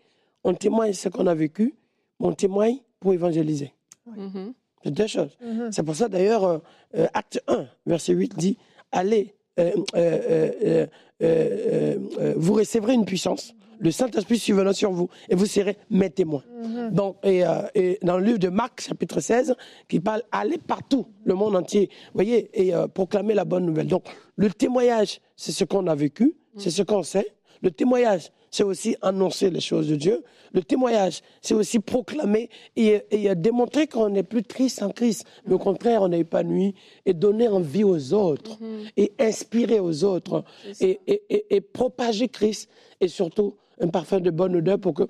on 0.45 0.53
témoigne 0.55 0.93
ce 0.93 1.09
qu'on 1.09 1.27
a 1.27 1.35
vécu, 1.35 1.75
mais 2.21 2.27
on 2.27 2.33
témoigne 2.33 2.79
pour 3.01 3.15
évangéliser. 3.15 3.73
Mhm. 4.07 4.53
C'est 4.85 4.91
deux 4.91 5.07
choses. 5.07 5.37
Mhm. 5.43 5.73
C'est 5.73 5.83
pour 5.83 5.97
ça 5.97 6.09
d'ailleurs, 6.09 6.45
euh, 6.45 6.59
euh, 6.97 7.07
acte 7.15 7.43
1, 7.49 7.67
verset 7.87 8.13
8 8.13 8.37
dit, 8.37 8.59
allez, 8.93 9.35
euh, 9.59 9.71
euh, 9.95 10.21
euh, 10.29 10.51
euh, 10.65 10.87
euh, 11.23 11.99
euh, 12.21 12.35
vous 12.37 12.53
recevrez 12.55 12.93
une 12.93 13.07
puissance, 13.07 13.55
le 13.79 13.91
Saint-Esprit 13.91 14.39
survenant 14.39 14.73
sur 14.73 14.91
vous, 14.93 15.09
et 15.29 15.35
vous 15.35 15.47
serez 15.47 15.77
mes 15.91 16.11
témoins. 16.11 16.43
Mhm. 16.63 16.91
Donc, 16.93 17.17
et, 17.23 17.45
euh, 17.47 17.63
et 17.75 17.99
dans 18.03 18.19
le 18.19 18.25
livre 18.25 18.39
de 18.39 18.49
Marc, 18.49 18.81
chapitre 18.83 19.21
16, 19.21 19.55
qui 19.89 20.01
parle 20.01 20.23
aller 20.33 20.59
partout, 20.59 21.07
le 21.25 21.35
monde 21.35 21.57
entier, 21.57 21.91
voyez, 22.15 22.51
et 22.55 22.75
euh, 22.75 22.87
proclamer 22.89 23.35
la 23.35 23.45
bonne 23.45 23.67
nouvelle. 23.67 23.87
Donc, 23.89 24.05
le 24.37 24.51
témoignage, 24.51 25.21
c'est 25.37 25.53
ce 25.53 25.65
qu'on 25.65 25.87
a 25.87 25.95
vécu, 25.95 26.35
c'est 26.57 26.71
ce 26.71 26.83
qu'on 26.83 27.03
sait. 27.03 27.27
Le 27.63 27.71
témoignage, 27.71 28.31
c'est 28.51 28.63
aussi 28.63 28.97
annoncer 29.03 29.51
les 29.51 29.61
choses 29.61 29.89
de 29.89 29.97
Dieu. 29.97 30.23
Le 30.53 30.63
témoignage, 30.63 31.21
c'est 31.43 31.53
aussi 31.55 31.81
proclamer 31.81 32.49
et, 32.77 33.03
et 33.11 33.35
démontrer 33.35 33.87
qu'on 33.87 34.09
n'est 34.09 34.23
plus 34.23 34.43
triste 34.43 34.83
en 34.83 34.91
Christ, 34.91 35.27
mais 35.47 35.55
au 35.55 35.59
contraire, 35.59 36.01
on 36.03 36.13
est 36.13 36.21
épanoui 36.21 36.75
et 37.05 37.13
donner 37.13 37.49
envie 37.49 37.85
aux 37.85 38.15
autres 38.15 38.59
et 38.97 39.13
inspirer 39.19 39.81
aux 39.81 40.05
autres 40.05 40.45
et, 40.81 41.01
et, 41.07 41.23
et- 41.29 41.57
et 41.57 41.61
propager 41.61 42.29
Christ 42.29 42.71
et 43.01 43.09
surtout 43.09 43.57
un 43.81 43.89
parfum 43.89 44.21
de 44.21 44.31
bonne 44.31 44.57
odeur 44.57 44.79
pour 44.79 44.95
que 44.95 45.05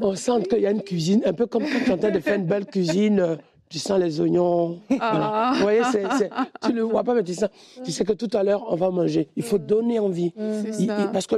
on 0.00 0.14
sente 0.16 0.48
qu'il 0.48 0.60
y 0.60 0.66
a 0.66 0.70
une 0.70 0.82
cuisine, 0.82 1.22
un 1.24 1.32
peu 1.32 1.46
comme 1.46 1.62
quand 1.64 1.78
tu 1.84 1.90
es 1.90 1.92
en 1.92 1.98
train 1.98 2.10
de 2.10 2.20
faire 2.20 2.36
une 2.36 2.44
belle 2.46 2.66
cuisine, 2.66 3.20
euh, 3.20 3.36
tu 3.68 3.78
sens 3.78 3.98
les 3.98 4.20
oignons. 4.20 4.78
voilà. 4.90 5.52
Vous 5.56 5.62
voyez, 5.62 5.82
c'est- 5.90 6.04
c'est- 6.18 6.30
tu 6.62 6.70
ne 6.72 6.76
le 6.76 6.82
vois 6.82 7.02
pas, 7.04 7.14
mais 7.14 7.24
tu 7.24 7.34
sais, 7.34 7.48
tu 7.82 7.90
sais 7.90 8.04
que 8.04 8.12
tout 8.12 8.28
à 8.34 8.42
l'heure, 8.44 8.64
on 8.68 8.76
va 8.76 8.90
manger. 8.90 9.28
Il 9.34 9.42
faut 9.42 9.58
donner 9.58 9.98
envie. 9.98 10.32
C'est 10.36 10.80
Il- 10.82 10.86
ça. 10.86 10.98
il- 11.00 11.10
parce 11.12 11.26
que 11.26 11.36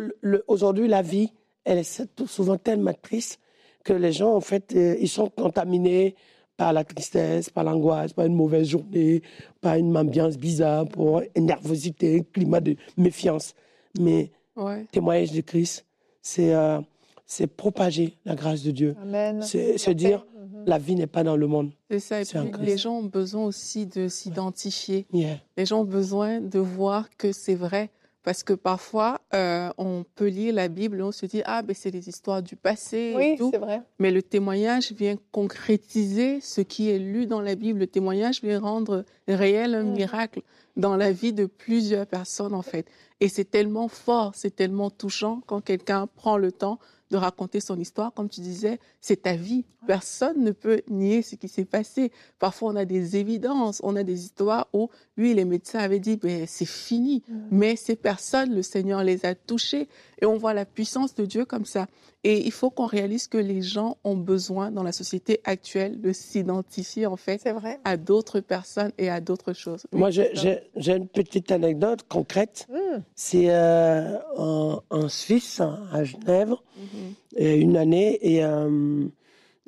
aujourd'hui, 0.49 0.89
la 0.89 1.03
vie, 1.03 1.33
elle 1.65 1.79
est 1.79 2.07
souvent 2.27 2.57
tellement 2.57 2.93
triste 3.01 3.39
que 3.85 3.93
les 3.93 4.13
gens, 4.13 4.35
en 4.35 4.41
fait, 4.41 4.75
euh, 4.75 4.97
ils 5.01 5.09
sont 5.09 5.31
contaminés 5.31 6.17
par 6.57 6.73
la 6.73 6.83
tristesse, 6.83 7.49
par 7.51 7.63
l'angoisse, 7.63 8.13
par 8.13 8.27
une 8.27 8.35
mauvaise 8.35 8.67
journée, 8.69 9.23
par 9.61 9.77
une 9.77 9.97
ambiance 9.97 10.37
bizarre, 10.37 10.87
pour 10.89 11.23
une 11.37 11.47
nervosité, 11.47 12.19
un 12.19 12.23
climat 12.33 12.61
de 12.61 12.75
méfiance. 12.97 13.55
Mais 13.99 14.33
Ouais. 14.57 14.85
témoignage 14.91 15.31
de 15.31 15.41
Christ, 15.41 15.87
c'est 16.29 16.55
euh, 16.55 16.81
c'est 17.27 17.47
propager 17.47 18.17
la 18.25 18.35
grâce 18.35 18.63
de 18.63 18.71
Dieu. 18.71 18.95
Amen. 19.03 19.43
C'est 19.43 19.95
dire. 19.95 20.25
Mhm. 20.35 20.65
la 20.67 20.79
vie 20.79 20.95
n'est 20.95 21.07
pas 21.07 21.25
dans 21.25 21.37
le 21.37 21.47
monde. 21.47 21.71
C'est 21.91 22.01
ça. 22.01 22.21
Et 22.21 22.25
puis, 22.25 22.65
les 22.65 22.79
gens 22.79 22.95
ont 22.99 23.03
besoin 23.21 23.45
aussi 23.45 23.87
de 23.87 24.09
s'identifier. 24.09 25.07
Yeah. 25.13 25.37
Les 25.57 25.67
gens 25.67 25.81
ont 25.81 25.85
besoin 26.01 26.41
de 26.41 26.59
voir 26.59 27.09
que 27.17 27.33
c'est 27.33 27.55
vrai. 27.55 27.91
Parce 28.25 28.43
que 28.43 28.53
parfois, 28.53 29.21
euh, 29.35 29.71
on 29.79 30.05
peut 30.15 30.27
lire 30.29 30.53
la 30.55 30.69
Bible 30.69 30.99
et 30.99 31.03
on 31.03 31.13
se 31.13 31.25
dit, 31.25 31.41
ah, 31.47 31.63
ben, 31.63 31.75
c'est 31.75 31.91
des 31.91 32.09
histoires 32.09 32.43
du 32.43 32.57
passé 32.57 32.99
et 33.15 33.17
Oui, 33.17 33.51
c'est 33.53 33.59
vrai. 33.59 33.81
Mais 33.99 34.11
le 34.11 34.23
témoignage 34.23 34.93
vient 34.93 35.17
concrétiser 35.33 36.41
ce 36.41 36.61
qui 36.61 36.91
est 36.91 36.99
lu 36.99 37.27
dans 37.27 37.41
la 37.41 37.55
Bible. 37.55 37.79
Le 37.81 37.87
témoignage 37.87 38.43
vient 38.43 38.61
rendre 38.61 39.05
réel 39.29 39.75
un 39.75 39.85
Mhm. 39.85 39.93
miracle 39.97 40.41
dans 40.79 40.97
la 40.97 41.13
vie 41.13 41.33
de 41.33 41.45
plusieurs 41.45 42.07
personnes, 42.07 42.55
en 42.55 42.63
fait. 42.63 42.87
Et 43.21 43.29
c'est 43.29 43.51
tellement 43.51 43.89
fort, 43.89 44.33
c'est 44.35 44.55
tellement 44.55 44.91
touchant 44.91 45.43
quand 45.47 45.61
quelqu'un 45.61 46.07
prend 46.07 46.39
le 46.39 46.53
temps 46.53 46.79
de 47.11 47.17
raconter 47.17 47.61
son 47.61 47.79
histoire. 47.79 48.13
Comme 48.13 48.29
tu 48.29 48.41
disais, 48.41 48.79
c'est 49.01 49.23
ta 49.23 49.35
vie. 49.35 49.65
Personne 49.87 50.45
ne 50.45 50.53
peut 50.53 50.83
nier 50.89 51.23
ce 51.23 51.35
qui 51.35 51.49
s'est 51.49 51.65
passé. 51.65 52.13
Parfois, 52.39 52.71
on 52.73 52.77
a 52.77 52.85
des 52.85 53.17
évidences, 53.17 53.81
on 53.83 53.97
a 53.97 54.05
des 54.05 54.25
histoires 54.25 54.69
où, 54.73 54.89
lui, 55.17 55.35
les 55.35 55.45
médecins 55.45 55.79
avaient 55.79 56.01
dit, 56.01 56.17
ben, 56.17 56.45
c'est 56.47 56.67
fini. 56.67 57.23
Mais 57.51 57.77
ces 57.77 57.97
personnes, 57.97 58.55
le 58.55 58.63
Seigneur 58.63 59.03
les 59.03 59.25
a 59.25 59.35
touchées 59.35 59.89
et 60.21 60.27
on 60.27 60.37
voit 60.37 60.55
la 60.55 60.65
puissance 60.65 61.15
de 61.15 61.25
Dieu 61.25 61.45
comme 61.45 61.65
ça. 61.65 61.87
Et 62.25 62.45
il 62.45 62.51
faut 62.51 62.69
qu'on 62.71 62.87
réalise 62.87 63.29
que 63.29 63.39
les 63.39 63.63
gens 63.63 63.97
ont 64.03 64.17
besoin, 64.17 64.73
dans 64.73 64.83
la 64.83 64.91
société 64.91 65.41
actuelle, 65.45 66.01
de 66.01 66.13
s'identifier, 66.13 67.07
en 67.07 67.17
fait, 67.17 67.41
C'est 67.41 67.53
vrai. 67.53 67.79
à 67.85 67.97
d'autres 67.97 68.41
personnes 68.41 68.91
et 68.99 69.09
à 69.09 69.21
d'autres 69.21 69.53
choses. 69.53 69.87
Oui, 69.93 70.01
Moi, 70.01 70.11
j'ai- 70.11 70.33
une 70.77 71.07
petite 71.07 71.53
anecdote 71.53 72.01
concrète. 72.09 72.67
Mhm. 72.71 73.03
C'est 73.15 73.51
euh, 73.51 74.19
en, 74.37 74.81
en 74.91 75.09
Suisse, 75.09 75.61
à 75.93 76.03
Genève, 76.03 76.55
Mhm. 76.77 77.15
et 77.37 77.55
une 77.57 77.77
année, 77.77 78.19
et 78.21 78.45
euh, 78.45 79.05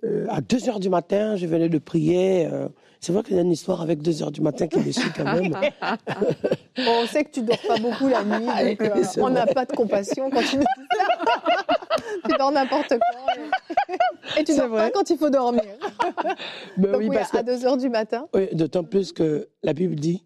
euh, 0.05 0.27
à 0.29 0.41
2 0.41 0.69
heures 0.69 0.81
du 0.81 0.89
matin, 0.89 1.37
je 1.37 1.47
venais 1.47 1.69
de 1.69 1.79
prier. 1.79 2.47
euh, 2.47 2.69
c'est 3.03 3.13
vrai 3.13 3.23
qu'il 3.23 3.37
y 3.37 3.39
a 3.39 3.43
une 3.43 3.53
histoire 3.53 3.81
avec 3.81 4.03
2 4.03 4.23
heures 4.23 4.31
du 4.33 4.41
matin 4.43 4.67
qui 4.67 4.79
est 4.79 4.83
déçue 4.83 5.09
quand 5.17 5.25
même. 5.25 5.51
Bon, 5.51 5.61
on 7.03 7.07
sait 7.07 7.25
que 7.25 7.31
tu 7.31 7.43
dors 7.43 7.61
pas 7.67 7.79
beaucoup 7.79 8.09
la 8.09 8.23
nuit, 8.25 8.45
donc 8.47 8.81
euh, 8.83 9.05
on 9.19 9.31
n'a 9.31 9.47
pas 9.47 9.65
de 9.67 9.73
compassion 9.73 10.31
quand 10.31 10.43
tu 10.43 10.57
nous 10.57 10.63
dis 10.63 10.87
ça. 10.99 11.77
tu 12.29 12.37
dors 12.39 12.53
n'importe 12.53 12.89
quand. 12.91 13.43
Et, 14.37 14.41
et 14.41 14.45
tu 14.45 14.53
C'est 14.53 14.59
dors 14.59 14.69
vrai. 14.69 14.91
pas 14.91 14.91
quand 14.91 15.11
il 15.11 15.19
faut 15.19 15.31
dormir. 15.31 15.63
Mais 16.77 16.89
Donc 16.89 16.97
oui, 17.01 17.09
oui, 17.09 17.17
parce 17.17 17.35
à 17.35 17.43
que, 17.43 17.47
2 17.47 17.67
heures 17.67 17.77
du 17.77 17.89
matin. 17.89 18.27
oui, 18.35 18.49
d'autant 18.53 18.85
plus 18.85 19.13
que 19.13 19.49
la 19.63 19.73
Bible 19.73 19.95
dit, 19.97 20.25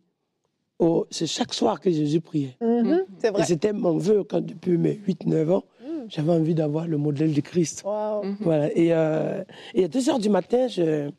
oh, 0.78 1.06
c'est 1.10 1.26
chaque 1.26 1.54
soir 1.54 1.80
que 1.80 1.90
Jésus 1.90 2.20
priait. 2.20 2.56
Mhm, 2.60 3.04
C'est 3.18 3.28
Et 3.28 3.30
vrai. 3.30 3.44
c'était 3.44 3.72
mon 3.72 3.96
vœu 3.96 4.24
quand 4.24 4.40
depuis 4.44 4.76
mes 4.76 4.94
8-9 5.06 5.50
ans, 5.52 5.64
Mhm. 5.82 6.06
j'avais 6.08 6.32
envie 6.32 6.54
d'avoir 6.54 6.86
le 6.86 6.96
modèle 6.98 7.32
du 7.32 7.42
Christ. 7.42 7.82
Waouh. 7.84 8.24
Mhm. 8.24 8.36
Voilà. 8.40 8.72
Et, 8.76 8.92
euh, 8.92 9.42
et 9.74 9.84
à 9.84 9.88
2 9.88 10.10
heures 10.10 10.18
du 10.18 10.28
matin, 10.28 10.66
je- 10.68 11.10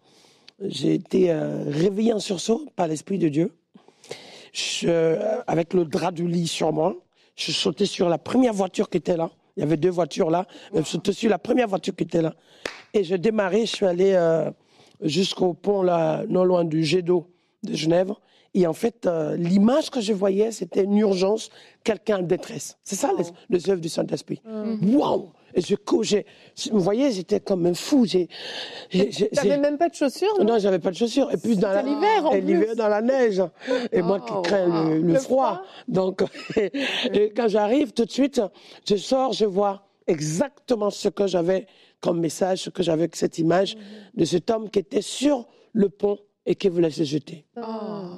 j'ai 0.62 0.94
été 0.94 1.32
euh, 1.32 1.64
réveillé 1.68 2.14
en 2.14 2.20
sursaut 2.20 2.66
par 2.76 2.88
l'Esprit 2.88 3.18
de 3.18 3.30
Dieu. 3.30 3.52
Je- 4.54 4.88
euh, 4.88 5.42
avec 5.48 5.74
le 5.74 5.86
drap 5.86 6.12
du 6.12 6.28
lit 6.28 6.48
sur 6.48 6.72
moi, 6.72 6.96
je 7.36 7.52
sautais 7.52 7.86
sur 7.86 8.08
la 8.10 8.18
première 8.18 8.54
voiture 8.54 8.90
qui 8.90 8.98
était 8.98 9.18
là. 9.18 9.32
Il 9.58 9.62
y 9.62 9.64
avait 9.64 9.78
deux 9.78 9.90
voitures 9.90 10.30
là. 10.30 10.48
Je 10.74 10.82
sautais 10.84 11.14
sur 11.14 11.30
la 11.30 11.40
première 11.40 11.68
voiture 11.68 11.96
qui 11.96 12.04
était 12.04 12.22
là. 12.22 12.34
Et 12.94 13.04
je 13.04 13.16
démarrais, 13.16 13.66
je 13.66 13.76
suis 13.76 13.86
allé 13.86 14.14
euh, 14.14 14.52
jusqu'au 15.02 15.54
pont 15.54 15.82
là, 15.82 16.24
non 16.28 16.44
loin 16.44 16.64
du 16.64 16.84
jet 16.84 17.02
d'eau 17.02 17.28
de 17.64 17.74
Genève. 17.74 18.12
Et 18.54 18.66
en 18.68 18.74
fait, 18.74 19.06
euh, 19.06 19.36
l'image 19.36 19.90
que 19.90 20.00
je 20.00 20.14
voyais, 20.14 20.52
c'était 20.52 20.86
une 20.86 20.98
urgence, 20.98 21.50
quelqu'un 21.84 22.20
en 22.20 22.22
détresse. 22.22 22.78
C'est 22.86 22.96
ça 22.96 23.12
les, 23.18 23.26
les 23.50 23.70
œuvres 23.70 23.82
du 23.82 23.90
Saint-Esprit. 23.90 24.42
Waouh 24.46 25.32
Et 25.45 25.45
je 25.62 25.76
courais. 25.76 26.26
Vous 26.72 26.80
voyez, 26.80 27.12
j'étais 27.12 27.40
comme 27.40 27.66
un 27.66 27.74
fou. 27.74 28.06
N'avais 28.94 29.58
même 29.58 29.78
pas 29.78 29.90
de 29.90 29.96
chaussures 29.96 30.34
non 30.40 30.46
non, 30.46 30.60
j'avais 30.60 30.80
pas 30.80 30.92
de 30.92 30.96
chaussures. 30.96 31.32
Et 31.32 31.38
puis 31.38 31.56
dans 31.58 31.70
la, 31.72 31.82
l'hiver, 31.82 32.26
en 32.26 32.32
et 32.32 32.42
l'hiver 32.42 32.76
dans 32.76 32.88
la 32.88 33.02
neige. 33.02 33.42
Et 33.92 34.02
moi 34.02 34.20
qui 34.20 34.32
Oh, 34.36 34.42
crains 34.42 34.90
le, 34.90 34.98
le 35.02 35.14
Le 35.14 35.20
froid. 35.20 35.56
froid? 35.56 35.62
Donc, 35.88 36.24
et 36.58 37.32
quand 37.36 37.48
j'arrive, 37.48 37.94
tout 37.94 38.06
de 38.06 38.12
suite, 38.12 38.42
je 38.88 38.96
sors, 38.96 39.34
je 39.34 39.46
vois 39.46 39.88
exactement 40.08 40.90
ce 40.90 41.10
que 41.10 41.28
j'avais 41.28 41.68
comme 42.02 42.20
message, 42.20 42.60
ce 42.60 42.70
que 42.70 42.84
j'avais, 42.84 43.10
cette 43.14 43.38
image 43.40 43.78
de 44.14 44.26
cet 44.26 44.50
homme 44.52 44.70
qui 44.70 44.80
était 44.80 45.02
sur 45.02 45.48
le 45.74 45.90
pont 45.90 46.20
et 46.46 46.56
qui 46.56 46.70
voulait 46.70 46.92
se 46.92 47.04
jeter. 47.04 47.46
Oh. 47.58 48.18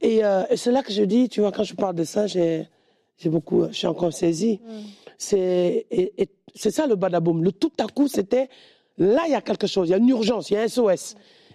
Et, 0.00 0.24
euh, 0.24 0.44
et 0.50 0.56
c'est 0.56 0.72
là 0.72 0.82
que 0.82 0.92
je 0.92 1.02
dis, 1.02 1.28
tu 1.28 1.40
vois, 1.40 1.52
quand 1.52 1.64
je 1.64 1.74
parle 1.74 1.94
de 1.94 2.04
ça, 2.04 2.26
j'ai, 2.26 2.66
beaucoup, 3.26 3.66
je 3.68 3.72
suis 3.74 3.86
encore 3.86 4.12
saisi. 4.12 4.60
Mhm. 4.66 4.82
C'est, 5.22 5.86
et, 5.88 6.20
et 6.20 6.28
c'est 6.52 6.72
ça 6.72 6.88
le 6.88 6.96
badaboum. 6.96 7.44
Le 7.44 7.52
tout 7.52 7.70
à 7.78 7.86
coup, 7.86 8.08
c'était, 8.08 8.48
là, 8.98 9.22
il 9.26 9.30
y 9.30 9.36
a 9.36 9.40
quelque 9.40 9.68
chose, 9.68 9.88
il 9.88 9.92
y 9.92 9.94
a 9.94 9.98
une 9.98 10.08
urgence, 10.08 10.50
il 10.50 10.54
y 10.54 10.56
a 10.56 10.62
un 10.62 10.68
SOS. 10.68 11.14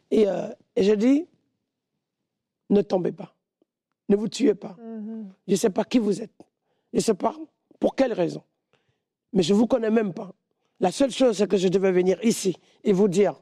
Et, 0.09 0.25
euh, 0.25 0.47
et 0.77 0.83
je 0.83 0.93
dis, 0.93 1.25
ne 2.69 2.81
tombez 2.81 3.11
pas. 3.11 3.35
Ne 4.07 4.15
vous 4.15 4.29
tuez 4.29 4.55
pas. 4.55 4.77
Mhm. 4.79 5.33
Je 5.47 5.51
ne 5.51 5.57
sais 5.57 5.69
pas 5.69 5.83
qui 5.83 5.99
vous 5.99 6.21
êtes. 6.21 6.31
Je 6.93 6.99
ne 6.99 7.01
sais 7.01 7.13
pas 7.13 7.35
pour 7.77 7.93
quelle 7.93 8.13
raison. 8.13 8.41
Mais 9.33 9.43
je 9.43 9.53
ne 9.53 9.59
vous 9.59 9.67
connais 9.67 9.91
même 9.91 10.13
pas. 10.13 10.31
La 10.79 10.91
seule 10.91 11.11
chose, 11.11 11.37
c'est 11.37 11.47
que 11.47 11.57
je 11.57 11.67
devais 11.67 11.91
venir 11.91 12.23
ici 12.23 12.55
et 12.85 12.93
vous 12.93 13.09
dire 13.09 13.35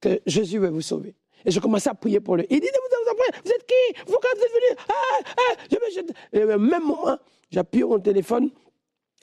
que 0.00 0.22
Jésus 0.24 0.58
va 0.58 0.70
vous 0.70 0.80
sauver. 0.80 1.14
Et 1.44 1.50
je 1.50 1.60
commençais 1.60 1.90
à 1.90 1.94
prier 1.94 2.20
pour 2.20 2.36
lui. 2.36 2.46
Il 2.48 2.60
dit, 2.60 2.66
vous, 2.66 3.12
vous, 3.12 3.42
vous 3.44 3.50
êtes 3.50 3.66
qui? 3.66 4.04
Pourquoi 4.06 4.30
vous 4.34 4.42
êtes 4.42 4.52
venu 4.52 4.84
ah, 4.88 5.32
ah, 5.36 5.54
je 5.70 5.76
me 5.76 5.90
jette. 5.92 6.16
Et 6.32 6.44
au 6.44 6.46
même 6.46 6.82
moment, 6.82 7.18
j'appuie 7.50 7.82
mon 7.82 8.00
téléphone 8.00 8.50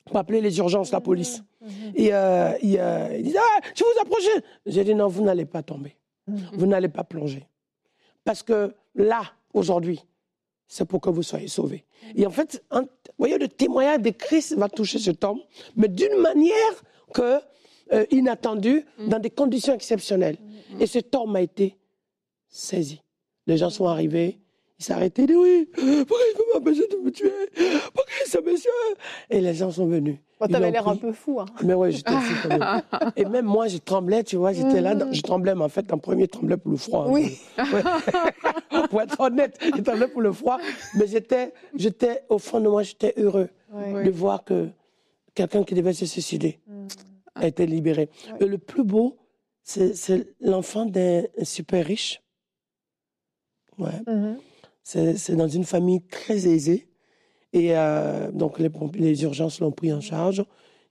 pour 0.07 0.17
appeler 0.17 0.41
les 0.41 0.57
urgences, 0.57 0.91
la 0.91 1.01
police. 1.01 1.43
Et 1.95 2.13
euh, 2.13 2.53
il, 2.61 2.77
euh, 2.79 3.15
il 3.17 3.23
dit, 3.23 3.35
ah, 3.37 3.59
je 3.75 3.83
vous 3.83 4.01
approchez. 4.01 4.43
J'ai 4.65 4.83
dit, 4.83 4.95
non, 4.95 5.07
vous 5.07 5.23
n'allez 5.23 5.45
pas 5.45 5.63
tomber. 5.63 5.95
Vous 6.53 6.65
n'allez 6.65 6.89
pas 6.89 7.03
plonger. 7.03 7.47
Parce 8.23 8.43
que 8.43 8.73
là, 8.95 9.21
aujourd'hui, 9.53 10.01
c'est 10.67 10.85
pour 10.85 10.99
que 10.99 11.09
vous 11.09 11.23
soyez 11.23 11.47
sauvés. 11.47 11.85
Et 12.15 12.25
en 12.25 12.29
fait, 12.31 12.63
un- 12.71 12.81
vous 12.81 12.87
voyez, 13.17 13.37
le 13.37 13.47
témoignage 13.47 14.01
de 14.01 14.09
Christ 14.09 14.55
va 14.57 14.67
toucher 14.69 14.99
cet 14.99 15.23
homme, 15.23 15.39
mais 15.75 15.87
d'une 15.87 16.15
manière 16.17 16.83
que, 17.13 17.39
euh, 17.93 18.05
inattendue, 18.11 18.85
dans 19.07 19.19
des 19.19 19.29
conditions 19.29 19.73
exceptionnelles. 19.73 20.37
Et 20.79 20.87
cet 20.87 21.15
homme 21.15 21.35
a 21.37 21.41
été 21.41 21.77
saisi. 22.49 23.01
Les 23.45 23.55
gens 23.57 23.69
sont 23.69 23.87
arrivés, 23.87 24.39
il 24.79 24.85
s'est 24.85 24.93
arrêté, 24.93 25.23
il 25.23 25.27
dit 25.27 25.35
oui, 25.35 25.67
pourquoi 25.75 26.25
il 26.33 26.37
veut 26.37 26.43
m'empêcher 26.53 26.87
de 26.87 26.97
me 26.97 27.11
tuer? 27.11 27.31
Pourquoi 27.93 28.13
ce 28.27 28.37
monsieur 28.39 28.71
Et 29.29 29.41
les 29.41 29.53
gens 29.55 29.71
sont 29.71 29.87
venus. 29.87 30.17
Bon, 30.39 30.47
T'avais 30.47 30.69
l'air 30.69 30.87
un 30.87 30.95
peu 30.95 31.13
fou. 31.13 31.39
Hein. 31.39 31.45
Mais 31.63 31.73
ouais, 31.73 31.91
j'étais 31.91 32.11
fou 32.13 32.47
quand 32.47 32.57
même. 32.59 32.81
Et 33.15 33.25
même 33.25 33.45
moi, 33.45 33.67
je 33.67 33.77
tremblais, 33.79 34.23
tu 34.23 34.35
vois, 34.35 34.53
j'étais 34.53 34.81
là, 34.81 34.93
je 35.11 35.21
tremblais, 35.21 35.55
mais 35.55 35.63
en 35.63 35.69
fait, 35.69 35.91
en 35.91 35.97
premier, 35.97 36.23
je 36.25 36.29
tremblais 36.29 36.57
pour 36.57 36.69
le 36.71 36.77
froid. 36.77 37.05
hein. 37.07 37.11
Oui. 37.11 37.39
Ouais. 37.57 37.83
pour 38.91 39.01
être 39.01 39.19
honnête, 39.19 39.57
je 39.75 39.81
tremblais 39.81 40.07
pour 40.07 40.21
le 40.21 40.31
froid, 40.31 40.59
mais 40.95 41.07
j'étais, 41.07 41.53
j'étais, 41.75 42.21
au 42.29 42.37
fond 42.37 42.59
de 42.59 42.67
moi, 42.69 42.83
j'étais 42.83 43.13
heureux 43.17 43.49
Ouais. 43.73 44.03
de 44.05 44.11
voir 44.11 44.43
que 44.45 44.69
quelqu'un 45.33 45.63
qui 45.63 45.73
devait 45.75 45.91
se 45.93 46.05
suicider 46.05 46.59
a 47.35 47.47
été 47.47 47.65
libéré. 47.65 48.09
Et 48.39 48.45
le 48.45 48.57
plus 48.59 48.83
beau, 48.83 49.17
c'est 49.63 50.35
l'enfant 50.39 50.85
d'un 50.85 51.23
super 51.43 51.83
riche. 51.85 52.21
Ouais. 53.77 53.89
Mhm. 54.07 54.37
C'est 54.39 54.56
c'est 54.87 55.35
dans 55.35 55.49
une 55.49 55.65
famille 55.65 56.01
très 56.01 56.47
aisée. 56.47 56.87
Et 57.51 57.77
euh, 57.77 58.31
donc, 58.31 58.57
les, 58.59 59.23
urgences 59.23 59.59
l'ont 59.59 59.71
pris 59.71 59.91
en 59.91 59.99
charge. 59.99 60.45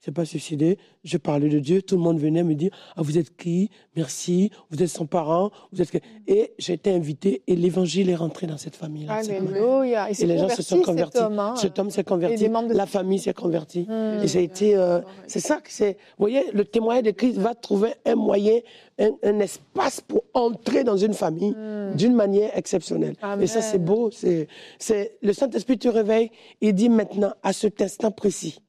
Il 0.06 0.10
s'est 0.10 0.14
pas 0.14 0.24
suicidé. 0.24 0.78
Je 1.02 1.16
parlais 1.18 1.48
de 1.48 1.58
Dieu. 1.58 1.82
Tout 1.82 1.96
le 1.96 2.02
monde 2.02 2.20
venait 2.20 2.44
me 2.44 2.54
dire 2.54 2.70
Ah, 2.94 3.02
vous 3.02 3.18
êtes 3.18 3.36
qui? 3.36 3.70
Merci. 3.96 4.52
Vous 4.70 4.80
êtes 4.80 4.88
son 4.88 5.04
parent. 5.06 5.50
Vous 5.72 5.82
êtes... 5.82 6.00
Et 6.28 6.52
j'ai 6.58 6.74
été 6.74 6.92
invité 6.92 7.42
et 7.48 7.56
l'évangile 7.56 8.08
est 8.08 8.14
rentré 8.14 8.46
dans 8.46 8.56
cette 8.56 8.76
famille-là. 8.76 9.20
nuit. 9.24 9.30
Alléluia. 9.32 10.06
Il 10.08 10.12
Et 10.12 10.14
s'est 10.14 10.26
les 10.26 10.38
gens 10.38 10.48
se 10.48 10.62
sont 10.62 10.80
converti, 10.80 11.18
convertis. 11.18 11.18
cet 11.18 11.26
homme. 11.26 11.38
hein. 11.40 11.54
Cet 11.56 11.78
homme 11.80 11.90
s'est 11.90 12.02
Et 12.02 12.04
converti. 12.04 12.48
de- 12.48 12.72
La 12.74 12.86
famille 12.86 13.18
s'est 13.18 13.34
convertie. 13.34 13.80
Mm. 13.88 14.20
Et 14.22 14.28
ça 14.28 14.38
a 14.38 14.42
été. 14.42 14.76
euh, 14.76 15.00
c'est 15.26 15.40
ça 15.40 15.56
que 15.56 15.72
c'est. 15.72 15.94
Vous 16.18 16.22
voyez, 16.26 16.44
le 16.52 16.64
témoignage 16.64 17.02
de 17.06 17.10
Christ 17.10 17.38
va 17.38 17.56
trouver 17.56 17.94
un 18.04 18.14
moyen, 18.14 18.60
un, 19.00 19.10
un 19.24 19.40
espace 19.40 20.00
pour 20.00 20.22
entrer 20.34 20.84
dans 20.84 20.96
une 20.96 21.14
famille 21.14 21.56
d'une 21.96 22.14
manière 22.14 22.56
exceptionnelle. 22.56 23.16
Et 23.40 23.48
ça, 23.48 23.60
c'est. 23.60 23.74
Amen. 23.74 23.84
beau. 23.86 24.10
C'est, 24.12 24.46
c'est, 24.78 25.18
le 25.20 25.32
Saint-Esprit 25.32 25.78
te 25.78 25.88
réveille 25.88 26.30
et 26.60 26.72
dit 26.72 26.88
maintenant, 26.88 27.32
à 27.42 27.52
cet 27.52 27.82
instant 27.82 28.12
précis. 28.12 28.60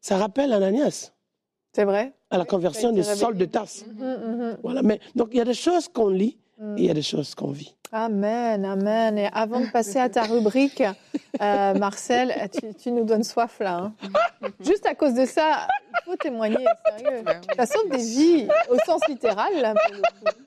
Ça 0.00 0.16
rappelle 0.16 0.52
Ananias, 0.52 1.12
C'est 1.74 1.84
vrai 1.84 2.12
à 2.30 2.36
la 2.38 2.44
conversion 2.44 2.90
été 2.90 2.98
de 2.98 3.02
Saul 3.02 3.36
de. 3.38 3.44
Tarse. 3.46 3.84
Mhm, 3.86 4.04
mhm. 4.06 4.58
Voilà. 4.62 4.82
Mais, 4.82 5.00
donc, 5.14 5.28
il 5.32 5.38
y 5.38 5.40
a 5.40 5.44
des 5.44 5.54
choses 5.54 5.88
qu'on 5.88 6.08
lit 6.08 6.38
et 6.60 6.64
il 6.76 6.84
y 6.84 6.90
a 6.90 6.94
des 6.94 7.02
choses 7.02 7.34
qu'on 7.34 7.50
vit. 7.52 7.74
Amen, 7.90 8.64
amen. 8.66 9.16
Et 9.16 9.28
avant 9.32 9.60
de 9.60 9.70
passer 9.70 9.98
à 9.98 10.10
ta 10.10 10.24
rubrique, 10.24 10.82
euh, 11.40 11.74
Marcel, 11.74 12.34
tu, 12.52 12.74
tu 12.74 12.90
nous 12.90 13.04
donnes 13.04 13.24
soif 13.24 13.60
là. 13.60 13.76
hein. 13.78 13.94
Juste 14.60 14.84
à 14.84 14.94
cause 14.94 15.14
de 15.14 15.24
ça, 15.24 15.66
il 15.92 16.04
faut 16.04 16.16
témoigner, 16.16 16.66
sérieux. 16.98 17.24
Ça 17.56 17.64
sauve 17.64 17.88
des 17.88 17.96
vies, 18.04 18.48
au 18.70 18.76
sens 18.84 19.00
littéral, 19.08 19.52
là, 19.58 19.72
pour 19.74 19.94
le 19.94 20.00
coup. 20.02 20.38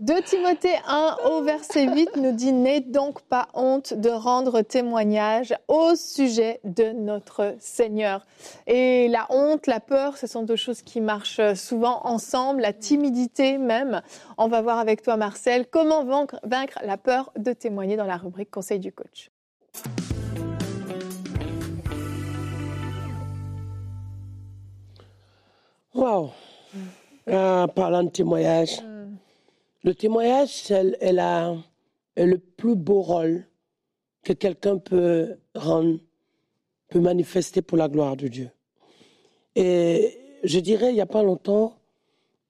2 0.00 0.22
Timothée 0.22 0.76
1 0.86 1.18
au 1.26 1.42
verset 1.42 1.86
8 1.86 2.16
nous 2.16 2.32
dit 2.32 2.52
N'aie 2.52 2.80
donc 2.80 3.22
pas 3.22 3.48
honte 3.54 3.94
de 3.94 4.08
rendre 4.10 4.62
témoignage 4.62 5.54
au 5.68 5.94
sujet 5.94 6.60
de 6.64 6.92
notre 6.92 7.54
Seigneur. 7.60 8.26
Et 8.66 9.08
la 9.08 9.26
honte, 9.30 9.66
la 9.66 9.80
peur, 9.80 10.16
ce 10.16 10.26
sont 10.26 10.42
deux 10.42 10.56
choses 10.56 10.82
qui 10.82 11.00
marchent 11.00 11.54
souvent 11.54 12.00
ensemble, 12.04 12.62
la 12.62 12.72
timidité 12.72 13.58
même. 13.58 14.02
On 14.36 14.48
va 14.48 14.62
voir 14.62 14.78
avec 14.78 15.02
toi, 15.02 15.16
Marcel, 15.16 15.66
comment 15.66 16.04
vaincre, 16.04 16.78
la 16.84 16.96
peur 16.96 17.32
de 17.36 17.52
témoigner 17.52 17.96
dans 17.96 18.06
la 18.06 18.16
rubrique 18.16 18.50
Conseil 18.50 18.80
du 18.80 18.92
coach. 18.92 19.30
Waouh! 25.94 26.30
Ah, 27.30 27.66
parlant 27.74 28.02
de 28.02 28.10
témoignage, 28.10 28.82
le 29.84 29.94
témoignage, 29.94 30.48
c'est 30.48 30.82
le 32.16 32.38
plus 32.38 32.74
beau 32.74 33.02
rôle 33.02 33.46
que 34.22 34.32
quelqu'un 34.32 34.78
peut 34.78 35.36
rendre, 35.54 35.98
peut 36.88 37.00
manifester 37.00 37.62
pour 37.62 37.78
la 37.78 37.88
gloire 37.88 38.16
de 38.16 38.28
Dieu. 38.28 38.50
Et 39.54 40.18
je 40.42 40.58
dirais, 40.58 40.90
il 40.90 40.94
n'y 40.94 41.00
a 41.00 41.06
pas 41.06 41.22
longtemps, 41.22 41.76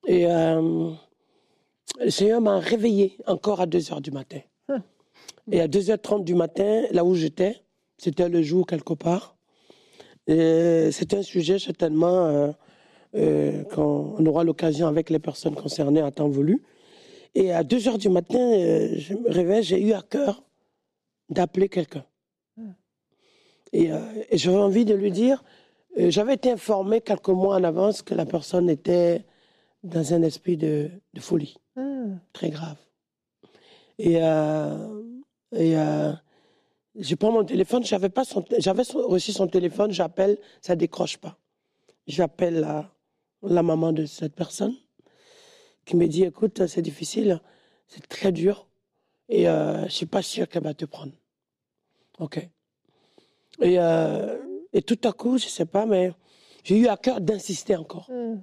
et, 0.07 0.27
euh, 0.27 0.91
le 2.01 2.11
Seigneur 2.11 2.41
m'a 2.41 2.59
réveillé 2.59 3.19
encore 3.27 3.61
à 3.61 3.67
2 3.67 3.93
heures 3.93 4.01
du 4.01 4.11
matin. 4.11 4.41
Et 5.51 5.61
à 5.61 5.69
2h30 5.69 6.25
du 6.25 6.35
matin, 6.35 6.85
là 6.91 7.05
où 7.05 7.15
j'étais, 7.15 7.63
c'était 7.99 8.29
le 8.29 8.43
jour 8.43 8.67
quelque 8.67 8.95
part. 8.95 9.37
Et 10.27 10.91
C'était 10.91 11.19
un 11.19 11.23
sujet 11.23 11.59
certainement 11.59 12.27
euh, 12.27 12.51
euh, 13.15 13.63
quand 13.65 14.15
on 14.19 14.25
aura 14.27 14.43
l'occasion 14.43 14.87
avec 14.87 15.11
les 15.11 15.19
personnes 15.19 15.55
concernées 15.55 16.01
à 16.01 16.11
temps 16.11 16.29
voulu. 16.29 16.63
Et 17.35 17.53
à 17.53 17.65
2 17.65 17.89
heures 17.89 17.99
du 17.99 18.09
matin, 18.09 18.39
euh, 18.39 18.95
je 18.97 19.15
me 19.15 19.29
réveille, 19.31 19.63
j'ai 19.63 19.81
eu 19.83 19.93
à 19.93 20.03
cœur 20.03 20.45
d'appeler 21.29 21.69
quelqu'un. 21.69 22.05
Et, 23.73 23.91
euh, 23.91 23.99
et 24.31 24.39
j'avais 24.39 24.57
envie 24.57 24.85
de 24.85 24.95
lui 24.95 25.11
dire, 25.11 25.43
euh, 25.99 26.11
j'avais 26.11 26.35
été 26.35 26.53
informé 26.53 27.01
quelques 27.01 27.29
mois 27.29 27.57
en 27.57 27.65
avance 27.65 28.03
que 28.03 28.15
la 28.15 28.25
personne 28.25 28.71
était 28.71 29.25
dans 29.83 30.15
un 30.15 30.23
esprit 30.23 30.57
de, 30.57 30.91
de 31.13 31.21
folie 31.21 31.57
Hmm. 31.77 32.19
très 32.33 32.51
grave. 32.51 32.77
Et, 33.99 34.15
et 34.15 35.75
je 36.95 37.15
prends 37.17 37.33
mon 37.33 37.43
téléphone, 37.45 37.85
j'avais 37.85 38.09
pas 38.09 38.25
son, 38.25 38.45
j'avais 38.59 38.85
reçu 38.95 39.33
son 39.33 39.49
téléphone, 39.49 39.91
j'appelle, 39.91 40.39
ça 40.63 40.77
décroche 40.77 41.17
pas. 41.17 41.37
J'appelle 42.07 42.61
la, 42.61 42.89
la 43.43 43.65
maman 43.65 43.93
de 43.93 44.07
cette 44.07 44.37
personne 44.37 44.77
qui 45.85 45.97
me 45.97 46.07
dit, 46.07 46.25
écoute, 46.25 46.67
c'est 46.67 46.83
difficile, 46.83 47.41
c'est 47.87 48.07
très 48.09 48.33
dur, 48.33 48.67
et 49.29 49.49
euh, 49.49 49.85
je 49.85 49.93
suis 49.93 50.07
pas 50.07 50.23
sûr 50.23 50.49
qu'elle 50.49 50.63
va 50.63 50.75
te 50.75 50.85
prendre. 50.85 51.13
Ok. 52.19 52.39
Et, 53.61 53.79
euh, 53.79 54.39
et 54.73 54.83
tout 54.83 54.99
à 55.05 55.13
coup, 55.13 55.39
je 55.39 55.47
sais 55.47 55.67
pas, 55.67 55.87
mais 55.87 56.13
j'ai 56.65 56.79
eu 56.79 56.89
à 56.89 56.97
cœur 56.97 57.21
d'insister 57.21 57.77
encore. 57.77 58.11
Hmm. 58.11 58.43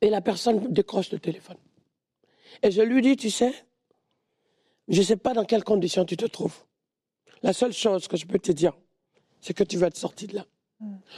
Et 0.00 0.10
la 0.10 0.20
personne 0.20 0.72
décroche 0.72 1.10
le 1.12 1.18
téléphone. 1.18 1.56
Et 2.62 2.70
je 2.70 2.82
lui 2.82 3.02
dis, 3.02 3.16
tu 3.16 3.30
sais, 3.30 3.54
je 4.88 4.98
ne 4.98 5.04
sais 5.04 5.16
pas 5.16 5.32
dans 5.32 5.44
quelles 5.44 5.64
conditions 5.64 6.04
tu 6.04 6.16
te 6.16 6.26
trouves. 6.26 6.64
La 7.42 7.52
seule 7.52 7.72
chose 7.72 8.08
que 8.08 8.16
je 8.16 8.26
peux 8.26 8.38
te 8.38 8.52
dire, 8.52 8.72
c'est 9.40 9.54
que 9.54 9.64
tu 9.64 9.76
vas 9.76 9.88
être 9.88 9.96
sorti 9.96 10.26
de 10.26 10.36
là. 10.36 10.46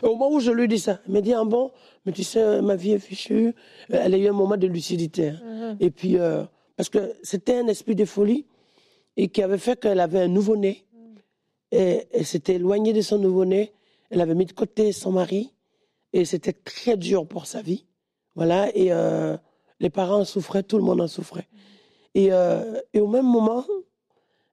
Au 0.03 0.11
moment 0.11 0.31
où 0.31 0.40
je 0.40 0.50
lui 0.50 0.68
dis 0.68 0.79
ça, 0.79 1.00
elle 1.07 1.12
me 1.12 1.20
dit, 1.20 1.33
ah 1.33 1.44
bon, 1.44 1.70
mais 2.05 2.12
tu 2.12 2.24
sais, 2.24 2.61
ma 2.62 2.77
vie 2.77 2.92
est 2.92 2.98
fichue. 2.98 3.55
Elle 3.88 4.14
a 4.14 4.18
eu 4.18 4.29
un 4.29 4.33
moment 4.33 4.57
de 4.57 4.66
lucidité. 4.66 5.29
hein. 5.31 5.77
Et 5.81 5.90
puis, 5.90 6.18
euh, 6.18 6.44
parce 6.77 6.88
que 6.88 7.14
c'était 7.22 7.59
un 7.59 7.66
esprit 7.68 7.94
de 7.94 8.05
folie 8.05 8.46
et 9.16 9.29
qui 9.29 9.42
avait 9.42 9.59
fait 9.59 9.79
qu'elle 9.79 10.00
avait 10.00 10.20
un 10.20 10.29
nouveau-né. 10.29 10.85
Et 11.72 12.07
elle 12.12 12.27
s'était 12.27 12.55
éloignée 12.55 12.92
de 12.92 13.00
son 13.00 13.18
nouveau-né. 13.18 13.72
Elle 14.11 14.20
avait 14.20 14.35
mis 14.35 14.46
de 14.46 14.53
côté 14.53 14.92
son 14.92 15.12
mari. 15.12 15.53
Et 16.12 16.24
c'était 16.24 16.53
très 16.53 16.96
dur 16.96 17.27
pour 17.27 17.46
sa 17.46 17.62
vie. 17.62 17.87
Voilà. 18.35 18.68
Et 18.77 18.92
euh, 18.92 19.37
les 19.81 19.90
parents 19.90 20.20
en 20.20 20.24
souffraient, 20.24 20.62
tout 20.62 20.77
le 20.79 20.85
monde 20.85 21.00
en 21.00 21.09
souffrait. 21.09 21.48
Et, 22.14 22.33
euh, 22.33 22.81
et 22.92 23.00
au 23.00 23.09
même 23.09 23.27
moment, 23.27 23.64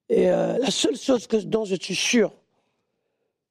et, 0.10 0.30
euh, 0.30 0.58
la 0.58 0.72
seule 0.72 0.96
chose 0.98 1.28
que, 1.28 1.38
dont 1.38 1.64
je 1.66 1.76
suis 1.76 1.96
sûr, 1.96 2.34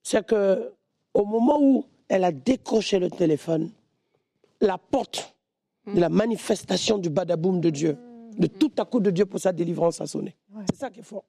c'est 0.03 0.25
que 0.27 0.73
au 1.15 1.25
moment 1.25 1.59
où 1.61 1.85
elle 2.09 2.25
a 2.25 2.33
décroché 2.33 2.99
le 2.99 3.11
téléphone, 3.11 3.71
la 4.61 4.79
porte 4.79 5.35
de 5.87 5.99
la 6.01 6.09
manifestation 6.09 6.99
du 6.99 7.09
badaboum 7.11 7.61
de 7.61 7.71
Dieu, 7.71 7.97
de 8.37 8.47
tout 8.47 8.73
à 8.79 8.85
coup 8.85 9.01
de 9.01 9.11
Dieu 9.11 9.27
pour 9.27 9.41
sa 9.41 9.53
délivrance 9.53 10.01
a 10.01 10.07
sonné. 10.07 10.37
Ouais. 10.53 10.65
C'est 10.71 10.79
ça 10.79 10.91
qui 10.91 11.01
est 11.01 11.05
fort. 11.05 11.25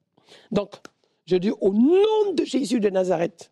Donc, 0.52 0.76
je 1.26 1.36
dis 1.38 1.52
au 1.52 1.74
nom 1.74 2.34
de 2.34 2.44
Jésus 2.44 2.80
de 2.80 2.90
Nazareth, 2.90 3.52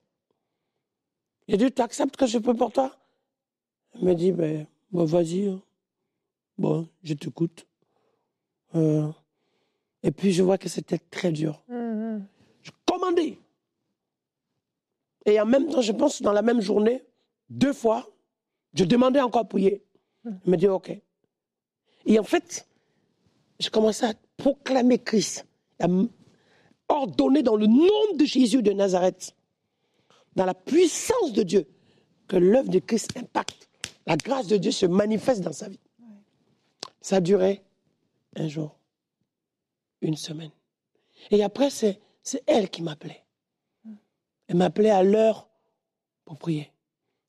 j'ai 1.47 1.57
dit, 1.57 1.71
tu 1.71 1.81
acceptes 1.81 2.15
que 2.15 2.27
je 2.27 2.37
peux 2.37 2.53
pour 2.53 2.71
toi? 2.71 2.95
Elle 3.95 4.03
me 4.03 4.13
dit, 4.13 4.31
ben, 4.31 4.67
bon, 4.91 5.05
vas-y. 5.05 5.47
hein. 5.47 5.61
Bon, 6.59 6.87
je 7.03 7.13
t'écoute. 7.15 7.65
Euh, 8.75 9.07
et 10.03 10.11
puis, 10.11 10.31
je 10.31 10.43
vois 10.43 10.59
que 10.59 10.69
c'était 10.69 10.99
très 10.99 11.31
dur. 11.31 11.63
Hmm. 11.67 12.19
Je 12.61 12.69
commandais. 12.85 13.39
Et 15.25 15.39
en 15.39 15.45
même 15.45 15.67
temps, 15.69 15.82
je 15.82 15.91
pense, 15.91 16.21
dans 16.21 16.32
la 16.32 16.41
même 16.41 16.62
journée, 16.62 17.03
deux 17.49 17.73
fois, 17.73 18.10
je 18.73 18.84
demandais 18.84 19.21
encore 19.21 19.41
à 19.41 19.45
prier. 19.45 19.84
Il 20.25 20.51
me 20.51 20.58
dit, 20.58 20.67
OK. 20.67 20.91
Et 22.05 22.19
en 22.19 22.23
fait, 22.23 22.67
je 23.60 23.69
commençais 23.69 24.05
à 24.05 24.13
proclamer 24.38 24.99
Christ, 24.99 25.45
à 25.79 25.88
ordonner 26.88 27.43
dans 27.43 27.55
le 27.55 27.67
nom 27.67 28.15
de 28.15 28.25
Jésus 28.25 28.62
de 28.62 28.71
Nazareth, 28.71 29.36
dans 30.36 30.45
la 30.45 30.53
puissance 30.53 31.34
de 31.34 31.43
Dieu, 31.43 31.67
que 32.27 32.38
l'œuvre 32.38 32.69
de 32.69 32.79
Christ 32.79 33.17
impacte. 33.17 33.69
La 34.05 34.15
grâce 34.15 34.47
de 34.47 34.58
Dieu 34.58 34.71
se 34.71 34.86
manifeste 34.86 35.41
dans 35.41 35.51
sa 35.51 35.67
vie. 35.67 35.79
Ça 37.01 37.17
a 37.17 37.21
duré 37.21 37.62
un 38.36 38.47
jour, 38.47 38.77
une 40.01 40.15
semaine. 40.15 40.51
Et 41.32 41.43
après, 41.43 41.69
c'est 41.69 41.99
c'est 42.23 42.43
elle 42.45 42.69
qui 42.69 42.84
m'appelait. 42.84 43.23
Elle 44.49 44.57
m'appelait 44.57 44.89
à 44.89 45.03
l'heure 45.03 45.47
pour 46.25 46.38
prier. 46.38 46.71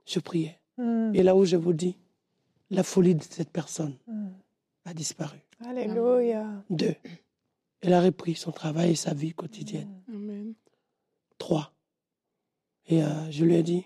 Je 0.06 0.18
priais. 0.20 0.58
Hmm. 0.78 1.12
Et 1.14 1.22
là 1.22 1.36
où 1.36 1.44
je 1.44 1.56
vous 1.56 1.74
dis, 1.74 1.96
la 2.70 2.82
folie 2.82 3.14
de 3.14 3.22
cette 3.22 3.50
personne 3.50 3.96
Hmm. 4.06 4.30
a 4.86 4.94
disparu. 4.94 5.38
Alléluia. 5.64 6.46
Deux, 6.70 6.94
elle 7.82 7.92
a 7.92 8.00
repris 8.00 8.34
son 8.34 8.50
travail 8.52 8.92
et 8.92 8.96
sa 8.96 9.12
vie 9.12 9.34
quotidienne. 9.34 10.00
Amen. 10.08 10.54
Trois, 11.36 11.72
et 12.86 13.02
euh, 13.04 13.30
je 13.30 13.44
lui 13.44 13.54
ai 13.54 13.62
dit, 13.62 13.84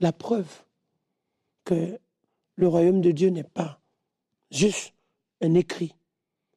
la 0.00 0.12
preuve 0.12 0.64
que 1.64 1.98
le 2.56 2.68
royaume 2.68 3.00
de 3.00 3.12
Dieu 3.12 3.28
n'est 3.30 3.42
pas 3.44 3.80
juste 4.50 4.92
un 5.40 5.54
écrit, 5.54 5.94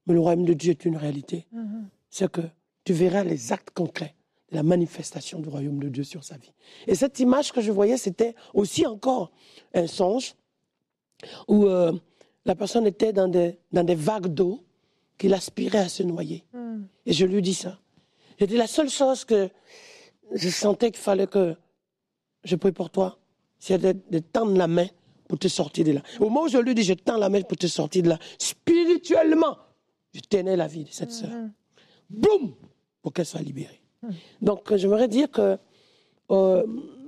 mais 0.07 0.13
le 0.15 0.19
royaume 0.19 0.45
de 0.45 0.53
Dieu 0.53 0.71
est 0.71 0.85
une 0.85 0.97
réalité, 0.97 1.45
Hmm. 1.51 1.85
c'est 2.09 2.31
que 2.31 2.41
tu 2.83 2.93
verras 2.93 3.23
les 3.23 3.51
actes 3.53 3.71
concrets 3.71 4.15
de 4.51 4.55
la 4.55 4.63
manifestation 4.63 5.39
du 5.39 5.49
royaume 5.49 5.79
de 5.79 5.89
Dieu 5.89 6.03
sur 6.03 6.23
sa 6.23 6.37
vie. 6.37 6.51
Et 6.87 6.95
cette 6.95 7.19
image 7.19 7.51
que 7.51 7.61
je 7.61 7.71
voyais, 7.71 7.97
c'était 7.97 8.35
aussi 8.53 8.85
encore 8.85 9.31
un 9.73 9.87
songe 9.87 10.35
où 11.47 11.65
euh, 11.65 11.93
la 12.45 12.55
personne 12.55 12.87
était 12.87 13.13
dans 13.13 13.27
des, 13.27 13.57
dans 13.71 13.83
des 13.83 13.95
vagues 13.95 14.27
d'eau 14.27 14.63
qu'il 15.17 15.33
aspirait 15.33 15.79
à 15.79 15.89
se 15.89 16.03
noyer. 16.03 16.45
Hmm. 16.53 16.83
Et 17.05 17.13
je 17.13 17.25
lui 17.25 17.41
dis 17.41 17.53
ça. 17.53 17.79
J'ai 18.39 18.47
dit 18.47 18.57
la 18.57 18.67
seule 18.67 18.89
chose 18.89 19.25
que 19.25 19.49
je 20.33 20.49
sentais 20.49 20.91
qu'il 20.91 21.01
fallait 21.01 21.27
que 21.27 21.55
je 22.43 22.55
prie 22.55 22.71
pour 22.71 22.89
toi, 22.89 23.19
c'est 23.59 23.77
de, 23.77 23.95
de 24.09 24.19
tendre 24.19 24.57
la 24.57 24.67
main 24.67 24.87
pour 25.27 25.37
te 25.37 25.47
sortir 25.47 25.85
de 25.85 25.91
là. 25.91 26.01
Au 26.19 26.25
moment 26.25 26.43
où 26.43 26.47
je 26.47 26.57
lui 26.57 26.73
dis 26.73 26.83
je 26.83 26.93
tends 26.93 27.17
la 27.17 27.29
main 27.29 27.41
pour 27.41 27.57
te 27.57 27.67
sortir 27.67 28.03
de 28.03 28.09
là, 28.09 28.19
spirituellement, 28.37 29.57
je 30.13 30.21
tenais 30.21 30.55
la 30.55 30.67
vie 30.67 30.85
de 30.85 30.89
cette 30.89 31.11
sœur. 31.11 31.29
Boum 32.09 32.55
Pour 33.01 33.13
qu'elle 33.13 33.25
soit 33.25 33.41
libérée. 33.41 33.81
Donc, 34.41 34.73
j'aimerais 34.75 35.07
dire 35.07 35.29
que 35.29 35.57
euh, 36.31 36.63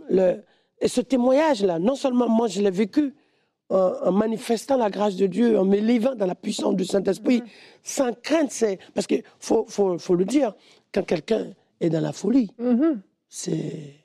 le, 0.09 0.43
et 0.79 0.87
ce 0.87 1.01
témoignage-là, 1.01 1.79
non 1.79 1.95
seulement 1.95 2.27
moi 2.27 2.47
je 2.47 2.61
l'ai 2.61 2.71
vécu 2.71 3.13
en, 3.69 3.93
en 4.03 4.11
manifestant 4.11 4.77
la 4.77 4.89
grâce 4.89 5.15
de 5.15 5.27
Dieu, 5.27 5.57
en 5.57 5.63
me 5.65 5.77
livrant 5.77 6.15
dans 6.15 6.25
la 6.25 6.35
puissance 6.35 6.75
du 6.75 6.83
Saint-Esprit, 6.85 7.43
sans 7.83 8.11
crainte, 8.13 8.51
c'est. 8.51 8.79
Parce 8.93 9.07
qu'il 9.07 9.23
faut, 9.39 9.65
faut, 9.67 9.97
faut 9.97 10.15
le 10.15 10.25
dire, 10.25 10.53
quand 10.93 11.03
quelqu'un 11.05 11.47
est 11.79 11.89
dans 11.89 12.01
la 12.01 12.11
folie, 12.11 12.51
Mhm. 12.57 13.01
c'est. 13.29 13.95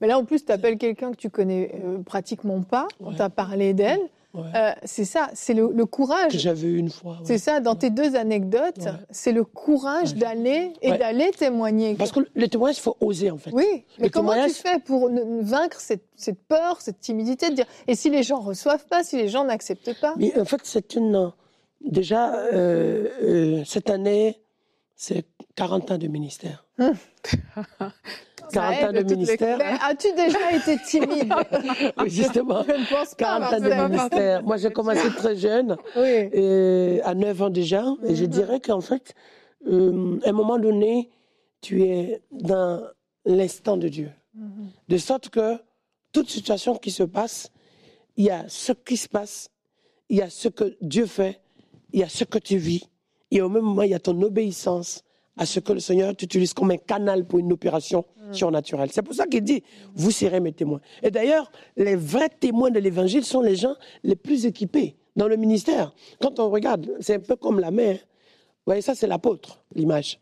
Mais 0.00 0.08
là, 0.08 0.18
en 0.18 0.24
plus, 0.24 0.44
tu 0.44 0.50
appelles 0.52 0.76
quelqu'un 0.78 1.12
que 1.12 1.16
tu 1.16 1.30
connais 1.30 1.70
euh, 1.84 1.98
pratiquement 2.02 2.60
pas. 2.62 2.88
On 3.00 3.10
Ouais. 3.10 3.16
t'a 3.16 3.30
parlé 3.30 3.72
d'elle. 3.74 4.00
Ouais, 4.34 4.42
Euh, 4.56 4.72
c'est 4.84 5.04
ça, 5.04 5.30
c'est 5.34 5.54
le, 5.54 5.70
le 5.72 5.84
que 5.86 5.90
courage. 5.90 6.32
j'avais 6.36 6.66
eu 6.66 6.76
une 6.78 6.90
fois. 6.90 7.12
ouais. 7.12 7.18
C'est 7.24 7.38
ça, 7.38 7.60
dans 7.60 7.76
tes 7.76 7.90
deux 7.90 8.16
anecdotes, 8.16 8.80
c'est 9.10 9.30
le 9.32 9.44
courage 9.44 10.16
d'aller 10.16 10.72
et 10.82 10.90
d'aller 10.90 11.30
témoigner. 11.30 11.94
Parce 11.94 12.10
que 12.12 12.20
le 12.34 12.48
témoignage, 12.48 12.78
il 12.78 12.82
faut 12.82 12.96
oser, 13.00 13.30
en 13.30 13.38
fait. 13.38 13.50
Oui, 13.52 13.84
mais 13.98 14.06
Le 14.06 14.10
comment 14.10 14.32
tu 14.44 14.50
fais 14.50 14.80
pour 14.80 15.08
ne- 15.08 15.22
ne 15.22 15.42
vaincre 15.42 15.80
cette, 15.80 16.04
cette 16.16 16.42
peur, 16.48 16.80
cette 16.80 16.98
timidité 17.00 17.48
de 17.50 17.54
dire 17.54 17.66
et 17.86 17.94
si 17.94 18.10
les 18.10 18.22
gens 18.24 18.40
reçoivent 18.40 18.86
pas, 18.86 19.04
si 19.04 19.16
les 19.16 19.28
gens 19.28 19.44
n'acceptent 19.44 19.98
pas? 20.00 20.14
Mais 20.16 20.36
en 20.38 20.44
fait, 20.44 20.60
c'est 20.64 20.94
une. 20.96 21.32
Déjà, 21.80 22.34
euh, 22.36 23.08
euh, 23.22 23.62
cette 23.64 23.88
année, 23.90 24.40
c'est 24.96 25.24
40 25.56 25.90
ans 25.92 25.98
de 25.98 26.08
ministère. 26.08 26.64
Ça 26.78 28.50
40 28.52 28.84
ans 28.84 28.88
aide 28.90 29.04
de 29.04 29.08
les- 29.10 29.16
ministère. 29.16 29.58
Mais 29.58 29.72
As-tu 29.82 30.12
déjà 30.14 30.52
été 30.52 30.76
timide? 30.84 31.32
Oui, 31.98 32.10
justement. 32.10 32.62
Je 32.64 32.72
ne 32.72 32.86
pense 32.88 33.14
pas. 33.14 33.40
40 33.40 33.52
ans 33.54 33.60
de 33.60 33.88
ministère. 33.88 34.42
Moi, 34.42 34.56
j'ai 34.58 34.70
commencé 34.70 35.08
très 35.16 35.36
jeune, 35.36 35.76
Oui. 35.96 36.28
et 36.32 37.00
à 37.04 37.14
9 37.14 37.42
ans 37.42 37.50
déjà. 37.50 37.84
Et 38.06 38.14
je 38.14 38.24
dirais 38.26 38.60
qu'en 38.60 38.80
fait, 38.80 39.14
euh, 39.66 40.18
à 40.24 40.28
un 40.28 40.32
moment 40.32 40.58
donné, 40.58 41.10
tu 41.60 41.82
es 41.84 42.22
dans 42.30 42.82
l'instant 43.24 43.76
de 43.76 43.88
Dieu. 43.88 44.10
De 44.88 44.98
sorte 44.98 45.28
que 45.30 45.56
toute 46.12 46.28
situation 46.28 46.74
qui 46.76 46.90
se 46.90 47.04
passe, 47.04 47.50
il 48.16 48.24
y 48.26 48.30
a 48.30 48.44
ce 48.48 48.72
qui 48.72 48.96
se 48.96 49.08
passe, 49.08 49.48
il 50.08 50.18
y 50.18 50.22
a 50.22 50.28
ce 50.28 50.48
que 50.48 50.76
Dieu 50.80 51.06
fait, 51.06 51.40
il 51.92 52.00
y 52.00 52.02
a 52.02 52.08
ce 52.08 52.24
que 52.24 52.38
tu 52.38 52.56
vis, 52.56 52.84
et 53.30 53.40
au 53.40 53.48
même 53.48 53.62
moment, 53.62 53.82
il 53.82 53.90
y 53.90 53.94
a 53.94 54.00
ton 54.00 54.20
obéissance 54.22 55.03
à 55.36 55.46
ce 55.46 55.60
que 55.60 55.72
le 55.72 55.80
Seigneur 55.80 56.14
t'utilise 56.14 56.54
comme 56.54 56.70
un 56.70 56.76
canal 56.76 57.24
pour 57.26 57.38
une 57.40 57.52
opération 57.52 58.04
surnaturelle. 58.30 58.90
C'est 58.92 59.02
pour 59.02 59.14
ça 59.14 59.26
qu'il 59.26 59.42
dit, 59.42 59.62
vous 59.94 60.10
serez 60.10 60.40
mes 60.40 60.52
témoins. 60.52 60.80
Et 61.02 61.10
d'ailleurs, 61.10 61.50
les 61.76 61.96
vrais 61.96 62.28
témoins 62.28 62.70
de 62.70 62.78
l'Évangile 62.78 63.24
sont 63.24 63.40
les 63.40 63.56
gens 63.56 63.74
les 64.02 64.16
plus 64.16 64.46
équipés 64.46 64.96
dans 65.16 65.28
le 65.28 65.36
ministère. 65.36 65.92
Quand 66.20 66.38
on 66.40 66.50
regarde, 66.50 66.90
c'est 67.00 67.14
un 67.14 67.20
peu 67.20 67.36
comme 67.36 67.58
la 67.60 67.70
mère. 67.70 67.96
Vous 67.96 68.70
voyez, 68.70 68.82
ça, 68.82 68.94
c'est 68.94 69.06
l'apôtre, 69.06 69.62
l'image. 69.74 70.20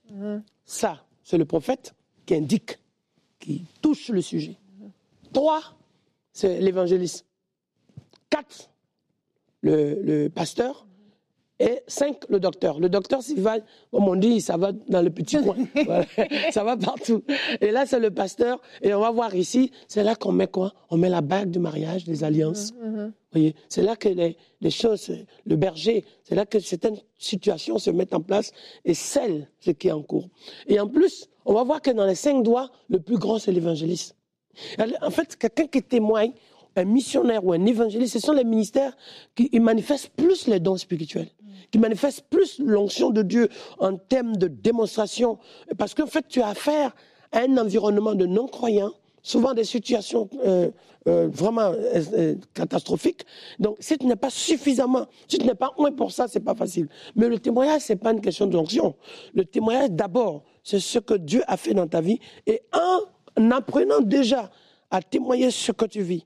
Ça, 0.64 1.04
c'est 1.22 1.38
le 1.38 1.44
prophète 1.44 1.94
qui 2.26 2.34
indique, 2.34 2.78
qui 3.38 3.64
touche 3.80 4.08
le 4.08 4.20
sujet. 4.22 4.56
Trois, 5.32 5.62
c'est 6.32 6.58
l'évangéliste. 6.60 7.26
Quatre, 8.30 8.70
le, 9.60 10.02
le 10.02 10.28
pasteur. 10.28 10.86
Et 11.62 11.80
cinq, 11.86 12.24
le 12.28 12.40
docteur. 12.40 12.80
Le 12.80 12.88
docteur, 12.88 13.22
s'il 13.22 13.40
va, 13.40 13.58
comme 13.92 14.08
on 14.08 14.16
dit, 14.16 14.40
ça 14.40 14.56
va 14.56 14.72
dans 14.72 15.00
le 15.00 15.10
petit 15.10 15.40
coin. 15.40 15.54
Voilà. 15.86 16.04
Ça 16.50 16.64
va 16.64 16.76
partout. 16.76 17.22
Et 17.60 17.70
là, 17.70 17.86
c'est 17.86 18.00
le 18.00 18.10
pasteur. 18.10 18.60
Et 18.82 18.92
on 18.92 19.00
va 19.00 19.12
voir 19.12 19.32
ici, 19.36 19.70
c'est 19.86 20.02
là 20.02 20.16
qu'on 20.16 20.32
met 20.32 20.48
quoi? 20.48 20.72
On 20.90 20.96
met 20.96 21.08
la 21.08 21.20
bague 21.20 21.50
du 21.50 21.60
mariage, 21.60 22.02
des 22.04 22.24
alliances. 22.24 22.72
Vous 22.82 23.12
voyez, 23.30 23.54
c'est 23.68 23.82
là 23.82 23.94
que 23.94 24.08
les, 24.08 24.36
les 24.60 24.70
choses, 24.70 25.12
le 25.46 25.56
berger, 25.56 26.04
c'est 26.24 26.34
là 26.34 26.46
que 26.46 26.58
certaines 26.58 26.98
situations 27.16 27.78
se 27.78 27.90
mettent 27.90 28.14
en 28.14 28.20
place 28.20 28.50
et 28.84 28.94
scellent 28.94 29.48
ce 29.60 29.70
qui 29.70 29.86
est 29.86 29.92
en 29.92 30.02
cours. 30.02 30.28
Et 30.66 30.80
en 30.80 30.88
plus, 30.88 31.28
on 31.44 31.54
va 31.54 31.62
voir 31.62 31.80
que 31.80 31.92
dans 31.92 32.06
les 32.06 32.16
cinq 32.16 32.42
doigts, 32.42 32.70
le 32.88 32.98
plus 32.98 33.18
grand, 33.18 33.38
c'est 33.38 33.52
l'évangéliste. 33.52 34.16
En 35.00 35.10
fait, 35.10 35.36
quelqu'un 35.36 35.66
qui 35.68 35.82
témoigne, 35.82 36.32
un 36.76 36.84
missionnaire 36.84 37.44
ou 37.44 37.52
un 37.52 37.64
évangéliste, 37.66 38.14
ce 38.14 38.18
sont 38.18 38.32
les 38.32 38.44
ministères 38.44 38.96
qui 39.34 39.48
manifestent 39.60 40.10
plus 40.10 40.46
les 40.46 40.60
dons 40.60 40.76
spirituels, 40.76 41.28
qui 41.70 41.78
manifestent 41.78 42.24
plus 42.28 42.58
l'onction 42.58 43.10
de 43.10 43.22
Dieu 43.22 43.48
en 43.78 43.96
termes 43.96 44.36
de 44.36 44.48
démonstration. 44.48 45.38
Parce 45.78 45.94
qu'en 45.94 46.06
fait, 46.06 46.26
tu 46.28 46.40
as 46.40 46.48
affaire 46.48 46.94
à 47.32 47.40
un 47.40 47.56
environnement 47.56 48.14
de 48.14 48.26
non-croyants, 48.26 48.92
souvent 49.22 49.54
des 49.54 49.64
situations 49.64 50.28
euh, 50.44 50.70
euh, 51.08 51.28
vraiment 51.32 51.72
euh, 51.72 52.34
catastrophiques. 52.54 53.24
Donc, 53.58 53.76
si 53.80 53.96
tu 53.96 54.06
n'es 54.06 54.16
pas 54.16 54.30
suffisamment, 54.30 55.06
si 55.28 55.38
tu 55.38 55.46
n'es 55.46 55.54
pas 55.54 55.72
loin 55.78 55.92
pour 55.92 56.12
ça, 56.12 56.28
c'est 56.28 56.40
pas 56.40 56.54
facile. 56.54 56.88
Mais 57.16 57.28
le 57.28 57.38
témoignage, 57.38 57.82
c'est 57.82 57.96
pas 57.96 58.12
une 58.12 58.20
question 58.20 58.46
d'onction. 58.46 58.94
Le 59.34 59.44
témoignage, 59.44 59.90
d'abord, 59.90 60.42
c'est 60.62 60.80
ce 60.80 60.98
que 60.98 61.14
Dieu 61.14 61.42
a 61.46 61.56
fait 61.56 61.74
dans 61.74 61.86
ta 61.86 62.00
vie. 62.00 62.18
Et 62.46 62.62
en 62.72 63.50
apprenant 63.50 64.00
déjà 64.00 64.50
à 64.90 65.00
témoigner 65.00 65.50
ce 65.50 65.72
que 65.72 65.86
tu 65.86 66.02
vis, 66.02 66.24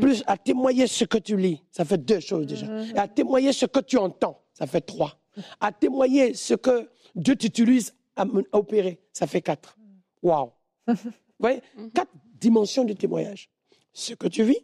plus 0.00 0.22
à 0.26 0.36
témoigner 0.36 0.86
ce 0.86 1.04
que 1.04 1.18
tu 1.18 1.36
lis, 1.36 1.62
ça 1.70 1.84
fait 1.84 1.98
deux 1.98 2.20
choses 2.20 2.46
déjà. 2.46 2.66
Et 2.94 2.98
à 2.98 3.08
témoigner 3.08 3.52
ce 3.52 3.66
que 3.66 3.80
tu 3.80 3.96
entends, 3.96 4.42
ça 4.52 4.66
fait 4.66 4.80
trois. 4.80 5.18
À 5.60 5.72
témoigner 5.72 6.34
ce 6.34 6.54
que 6.54 6.88
Dieu 7.14 7.36
t'utilise 7.36 7.94
à, 8.16 8.24
opérer, 8.52 9.00
ça 9.12 9.26
fait 9.26 9.42
quatre. 9.42 9.76
Waouh! 10.22 10.50
Vous 10.86 10.94
voyez? 11.38 11.62
Quatre 11.92 12.12
dimensions 12.40 12.84
du 12.84 12.94
témoignage. 12.94 13.50
Ce 13.92 14.14
que 14.14 14.28
tu 14.28 14.44
vis, 14.44 14.58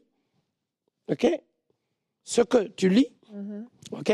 OK? 1.08 1.26
Ce 2.24 2.42
que 2.42 2.68
tu 2.68 2.88
lis, 2.88 3.12
OK? 3.92 4.12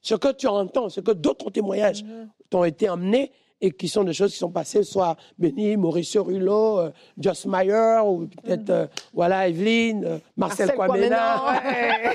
Ce 0.00 0.14
que 0.14 0.32
tu 0.32 0.46
entends, 0.46 0.88
ce 0.88 1.00
que 1.00 1.12
d'autres 1.12 1.50
témoignages 1.50 2.04
t'ont 2.50 2.64
été 2.64 2.88
amenés 2.88 3.32
et 3.62 3.70
qui 3.70 3.88
sont 3.88 4.02
des 4.04 4.12
choses 4.12 4.32
qui 4.32 4.38
sont 4.38 4.50
passées, 4.50 4.82
soit 4.82 5.16
Béni, 5.38 5.76
Mauricio 5.76 6.24
Rullo, 6.24 6.80
euh, 6.80 6.90
Joss 7.16 7.46
Meyer, 7.46 8.00
ou 8.04 8.26
peut-être, 8.42 8.68
euh, 8.70 8.86
voilà, 9.14 9.48
Evelyne, 9.48 10.04
euh, 10.04 10.18
Marcel, 10.36 10.66
Marcel 10.66 10.76
Kwamena, 10.76 11.38
Kwamena, 11.38 11.62
ouais. 11.70 12.14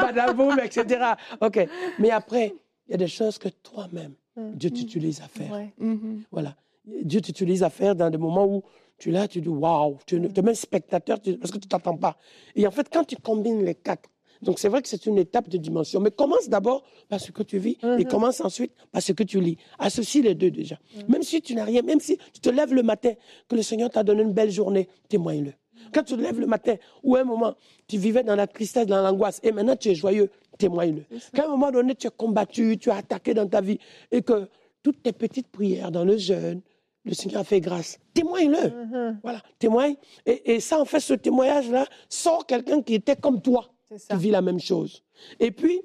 Madame 0.00 0.36
Boum, 0.36 0.58
etc. 0.60 1.04
OK. 1.40 1.68
Mais 1.98 2.10
après, 2.10 2.54
il 2.88 2.92
y 2.92 2.94
a 2.94 2.98
des 2.98 3.08
choses 3.08 3.36
que 3.36 3.48
toi-même, 3.48 4.14
Mm. 4.36 4.52
Dieu 4.54 4.70
t'utilise 4.70 5.20
à 5.20 5.26
faire. 5.26 5.50
Ouais. 5.52 5.70
Mhm. 5.78 6.22
Voilà. 6.30 6.54
Dieu 7.02 7.20
t'utilise 7.20 7.64
à 7.64 7.68
faire 7.68 7.96
dans 7.96 8.08
des 8.10 8.16
moments 8.16 8.46
où 8.46 8.62
tu 8.96 9.10
là, 9.10 9.26
tu 9.26 9.40
dis 9.40 9.48
waouh, 9.48 9.98
tu 10.06 10.16
es 10.24 10.42
même 10.42 10.54
spectateur 10.54 11.20
tu- 11.20 11.36
parce 11.36 11.50
que 11.50 11.58
tu 11.58 11.66
t'entends 11.66 11.96
pas. 11.96 12.16
Et 12.54 12.64
en 12.64 12.70
fait, 12.70 12.88
quand 12.92 13.02
tu 13.02 13.16
combines 13.16 13.64
les 13.64 13.74
quatre, 13.74 14.08
donc 14.42 14.58
c'est 14.58 14.68
vrai 14.68 14.80
que 14.82 14.88
c'est 14.88 15.06
une 15.06 15.18
étape 15.18 15.48
de 15.48 15.58
dimension, 15.58 16.00
mais 16.00 16.10
commence 16.10 16.48
d'abord 16.48 16.82
par 17.08 17.20
ce 17.20 17.30
que 17.30 17.42
tu 17.42 17.58
vis 17.58 17.76
et 17.98 18.04
commence 18.04 18.40
ensuite 18.40 18.72
par 18.90 19.02
ce 19.02 19.12
que 19.12 19.22
tu 19.22 19.40
lis. 19.40 19.56
Associe 19.78 20.24
les 20.24 20.34
deux 20.34 20.50
déjà. 20.50 20.78
Même 21.08 21.22
si 21.22 21.42
tu 21.42 21.54
n'as 21.54 21.64
rien, 21.64 21.82
même 21.82 22.00
si 22.00 22.16
tu 22.32 22.40
te 22.40 22.48
lèves 22.48 22.72
le 22.72 22.82
matin, 22.82 23.12
que 23.48 23.56
le 23.56 23.62
Seigneur 23.62 23.90
t'a 23.90 24.02
donné 24.02 24.22
une 24.22 24.32
belle 24.32 24.50
journée, 24.50 24.88
témoigne-le. 25.08 25.52
Quand 25.92 26.02
tu 26.02 26.14
te 26.14 26.20
lèves 26.20 26.38
le 26.38 26.46
matin, 26.46 26.76
ou 27.02 27.16
à 27.16 27.20
un 27.20 27.24
moment, 27.24 27.54
tu 27.86 27.96
vivais 27.98 28.22
dans 28.22 28.36
la 28.36 28.46
tristesse, 28.46 28.86
dans 28.86 29.02
l'angoisse, 29.02 29.40
et 29.42 29.50
maintenant 29.50 29.76
tu 29.76 29.88
es 29.88 29.94
joyeux, 29.94 30.30
témoigne-le. 30.58 31.04
Qu'à 31.34 31.46
un 31.46 31.48
moment 31.48 31.70
donné, 31.70 31.94
tu 31.94 32.06
as 32.06 32.10
combattu, 32.10 32.76
tu 32.78 32.90
as 32.90 32.96
attaqué 32.96 33.34
dans 33.34 33.48
ta 33.48 33.60
vie, 33.60 33.78
et 34.10 34.22
que 34.22 34.48
toutes 34.82 35.02
tes 35.02 35.12
petites 35.12 35.48
prières 35.48 35.90
dans 35.90 36.04
le 36.04 36.16
jeûne, 36.16 36.60
le 37.04 37.14
Seigneur 37.14 37.40
a 37.40 37.44
fait 37.44 37.60
grâce. 37.60 37.98
Témoigne-le. 38.12 39.16
Voilà, 39.22 39.42
témoigne. 39.58 39.96
Et, 40.26 40.54
et 40.54 40.60
ça, 40.60 40.78
en 40.80 40.84
fait, 40.84 41.00
ce 41.00 41.14
témoignage-là 41.14 41.86
sort 42.08 42.46
quelqu'un 42.46 42.82
qui 42.82 42.94
était 42.94 43.16
comme 43.16 43.40
toi. 43.40 43.70
Qui 43.96 44.16
vit 44.16 44.30
la 44.30 44.42
même 44.42 44.60
chose. 44.60 45.02
Et 45.38 45.50
puis, 45.50 45.80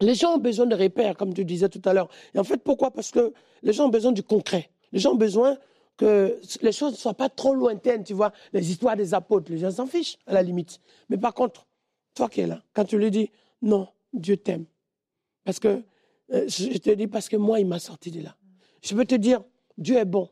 les 0.00 0.14
gens 0.14 0.34
ont 0.34 0.38
besoin 0.38 0.66
de 0.66 0.74
repères, 0.74 1.16
comme 1.16 1.32
tu 1.32 1.44
disais 1.44 1.68
tout 1.68 1.82
à 1.84 1.92
l'heure. 1.92 2.08
Et 2.34 2.38
en 2.38 2.44
fait, 2.44 2.58
pourquoi? 2.62 2.90
Parce 2.90 3.10
que 3.10 3.32
les 3.62 3.72
gens 3.72 3.86
ont 3.86 3.90
besoin 3.90 4.12
du 4.12 4.22
concret. 4.22 4.70
Les 4.92 4.98
gens 4.98 5.12
ont 5.12 5.16
besoin 5.16 5.56
que 5.96 6.38
les 6.60 6.72
choses 6.72 6.92
ne 6.92 6.96
soient 6.98 7.14
pas 7.14 7.28
trop 7.28 7.54
lointaines, 7.54 8.04
tu 8.04 8.12
vois. 8.12 8.32
Les 8.52 8.70
histoires 8.70 8.96
des 8.96 9.14
apôtres, 9.14 9.50
les 9.50 9.58
gens 9.58 9.70
s'en 9.70 9.86
fichent, 9.86 10.18
à 10.26 10.34
la 10.34 10.42
limite. 10.42 10.80
Mais 11.08 11.16
par 11.16 11.32
contre, 11.32 11.66
toi 12.14 12.28
qui 12.28 12.40
es 12.42 12.46
là, 12.46 12.62
quand 12.74 12.84
tu 12.84 12.98
lui 12.98 13.10
dis, 13.10 13.30
non, 13.62 13.88
Dieu 14.12 14.36
t'aime. 14.36 14.66
Parce 15.44 15.58
que, 15.58 15.82
euh, 16.32 16.44
je 16.48 16.78
te 16.78 16.90
dis, 16.90 17.06
parce 17.06 17.28
que 17.28 17.36
moi, 17.36 17.60
il 17.60 17.66
m'a 17.66 17.78
sorti 17.78 18.10
de 18.10 18.22
là. 18.22 18.36
Je 18.82 18.94
peux 18.94 19.04
te 19.04 19.14
dire, 19.14 19.42
Dieu 19.78 19.96
est 19.96 20.04
bon, 20.04 20.28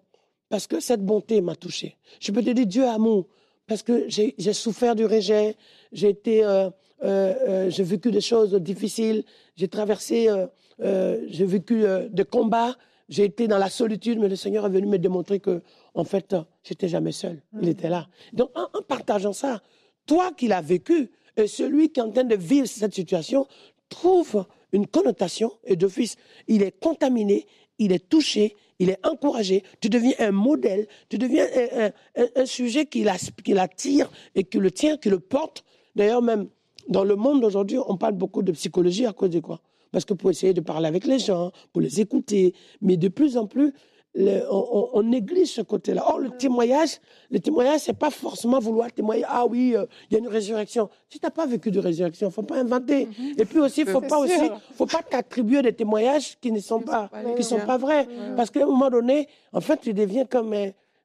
parce 0.48 0.66
que 0.66 0.80
cette 0.80 1.04
bonté 1.04 1.40
m'a 1.40 1.56
touché. 1.56 1.96
Je 2.20 2.30
peux 2.32 2.42
te 2.42 2.50
dire, 2.50 2.66
Dieu 2.66 2.84
est 2.84 2.88
amour, 2.88 3.28
parce 3.66 3.82
que 3.82 4.06
j'ai 4.08 4.52
souffert 4.52 4.94
du 4.94 5.06
rejet, 5.06 5.56
j'ai 5.92 6.10
été, 6.10 6.44
euh, 6.44 6.68
j'ai 7.04 7.82
vécu 7.82 8.10
des 8.10 8.20
choses 8.20 8.54
difficiles, 8.54 9.24
j'ai 9.56 9.68
traversé, 9.68 10.28
euh, 10.28 10.46
euh, 10.80 11.24
j'ai 11.28 11.44
vécu 11.46 11.84
euh, 11.84 12.08
des 12.08 12.24
combats, 12.24 12.76
j'ai 13.08 13.24
été 13.24 13.46
dans 13.48 13.58
la 13.58 13.68
solitude, 13.68 14.18
mais 14.18 14.28
le 14.28 14.36
Seigneur 14.36 14.64
est 14.66 14.70
venu 14.70 14.86
me 14.86 14.98
démontrer 14.98 15.38
que, 15.40 15.62
en 15.94 16.04
fait, 16.04 16.34
j'étais 16.62 16.88
jamais 16.88 17.12
seul. 17.12 17.42
Il 17.60 17.68
était 17.68 17.90
là. 17.90 18.08
Donc, 18.32 18.50
en, 18.54 18.62
en 18.78 18.82
partageant 18.82 19.32
ça, 19.34 19.62
toi 20.06 20.32
qui 20.36 20.48
l'as 20.48 20.62
vécu, 20.62 21.10
et 21.36 21.46
celui 21.46 21.90
qui 21.90 22.00
est 22.00 22.02
en 22.02 22.10
train 22.10 22.24
de 22.24 22.36
vivre 22.36 22.66
cette 22.66 22.94
situation, 22.94 23.46
trouve 23.88 24.46
une 24.72 24.86
connotation, 24.86 25.52
et 25.64 25.76
d'office, 25.76 26.16
il 26.48 26.62
est 26.62 26.72
contaminé, 26.80 27.46
il 27.78 27.92
est 27.92 28.08
touché, 28.08 28.56
il 28.78 28.90
est 28.90 29.04
encouragé, 29.06 29.62
tu 29.80 29.88
deviens 29.88 30.14
un 30.18 30.30
modèle, 30.32 30.86
tu 31.08 31.18
deviens 31.18 31.46
un, 31.76 31.90
un- 32.22 32.28
un 32.36 32.46
sujet 32.46 32.86
qui 32.86 33.04
la- 33.04 33.16
qui 33.44 33.52
l'attire 33.52 34.10
et 34.34 34.44
qui 34.44 34.58
le 34.58 34.70
tient, 34.70 34.96
qui 34.96 35.10
le 35.10 35.20
porte. 35.20 35.64
D'ailleurs, 35.94 36.22
même 36.22 36.48
dans 36.88 37.04
le 37.04 37.16
monde 37.16 37.40
d'aujourd'hui, 37.40 37.78
on 37.86 37.96
parle 37.96 38.14
beaucoup 38.14 38.42
de 38.42 38.52
psychologie 38.52 39.06
à 39.06 39.12
cause 39.12 39.30
de 39.30 39.40
quoi? 39.40 39.60
Parce 39.92 40.04
que 40.04 40.14
pour 40.14 40.30
essayer 40.30 40.52
de 40.52 40.60
parler 40.60 40.88
avec 40.88 41.06
les 41.06 41.18
gens, 41.18 41.52
pour 41.72 41.80
les 41.82 42.00
écouter, 42.00 42.54
mais 42.80 42.96
de 42.96 43.08
plus 43.08 43.36
en 43.36 43.46
plus, 43.46 43.72
le- 44.16 44.42
on, 44.50 45.02
néglige 45.02 45.52
ce 45.52 45.60
côté-là. 45.62 46.04
Or, 46.08 46.18
le 46.20 46.30
témoignage, 46.30 47.00
le 47.30 47.40
témoignage, 47.40 47.80
c'est 47.80 47.98
pas 47.98 48.10
forcément 48.10 48.60
vouloir 48.60 48.92
témoigner. 48.92 49.24
Ah 49.26 49.44
oui, 49.44 49.74
euh, 49.76 49.86
il 50.08 50.14
y 50.14 50.16
a 50.16 50.20
une 50.20 50.28
résurrection. 50.28 50.88
Si 51.08 51.18
tu 51.18 51.26
n'as 51.26 51.30
pas 51.30 51.46
vécu 51.46 51.72
de 51.72 51.80
résurrection, 51.80 52.30
faut 52.30 52.42
pas 52.44 52.60
inventer. 52.60 53.08
Et 53.36 53.44
puis 53.44 53.58
aussi, 53.58 53.84
faut 53.84 54.00
pas 54.00 54.18
aussi, 54.18 54.50
faut 54.76 54.86
pas 54.86 55.02
t'attribuer 55.02 55.62
des 55.62 55.72
témoignages 55.72 56.38
qui 56.40 56.52
ne 56.52 56.60
sont 56.60 56.80
pas, 56.80 57.08
pas 57.08 57.22
les 57.24 57.34
qui 57.34 57.42
sont 57.42 57.56
tiens. 57.56 57.66
pas 57.66 57.76
vrais. 57.76 58.06
Parce 58.36 58.50
qu'à 58.50 58.62
un 58.62 58.66
moment 58.66 58.88
donné, 58.90 59.26
en 59.52 59.60
fait, 59.60 59.80
tu 59.80 59.92
deviens 59.92 60.24
comme 60.26 60.54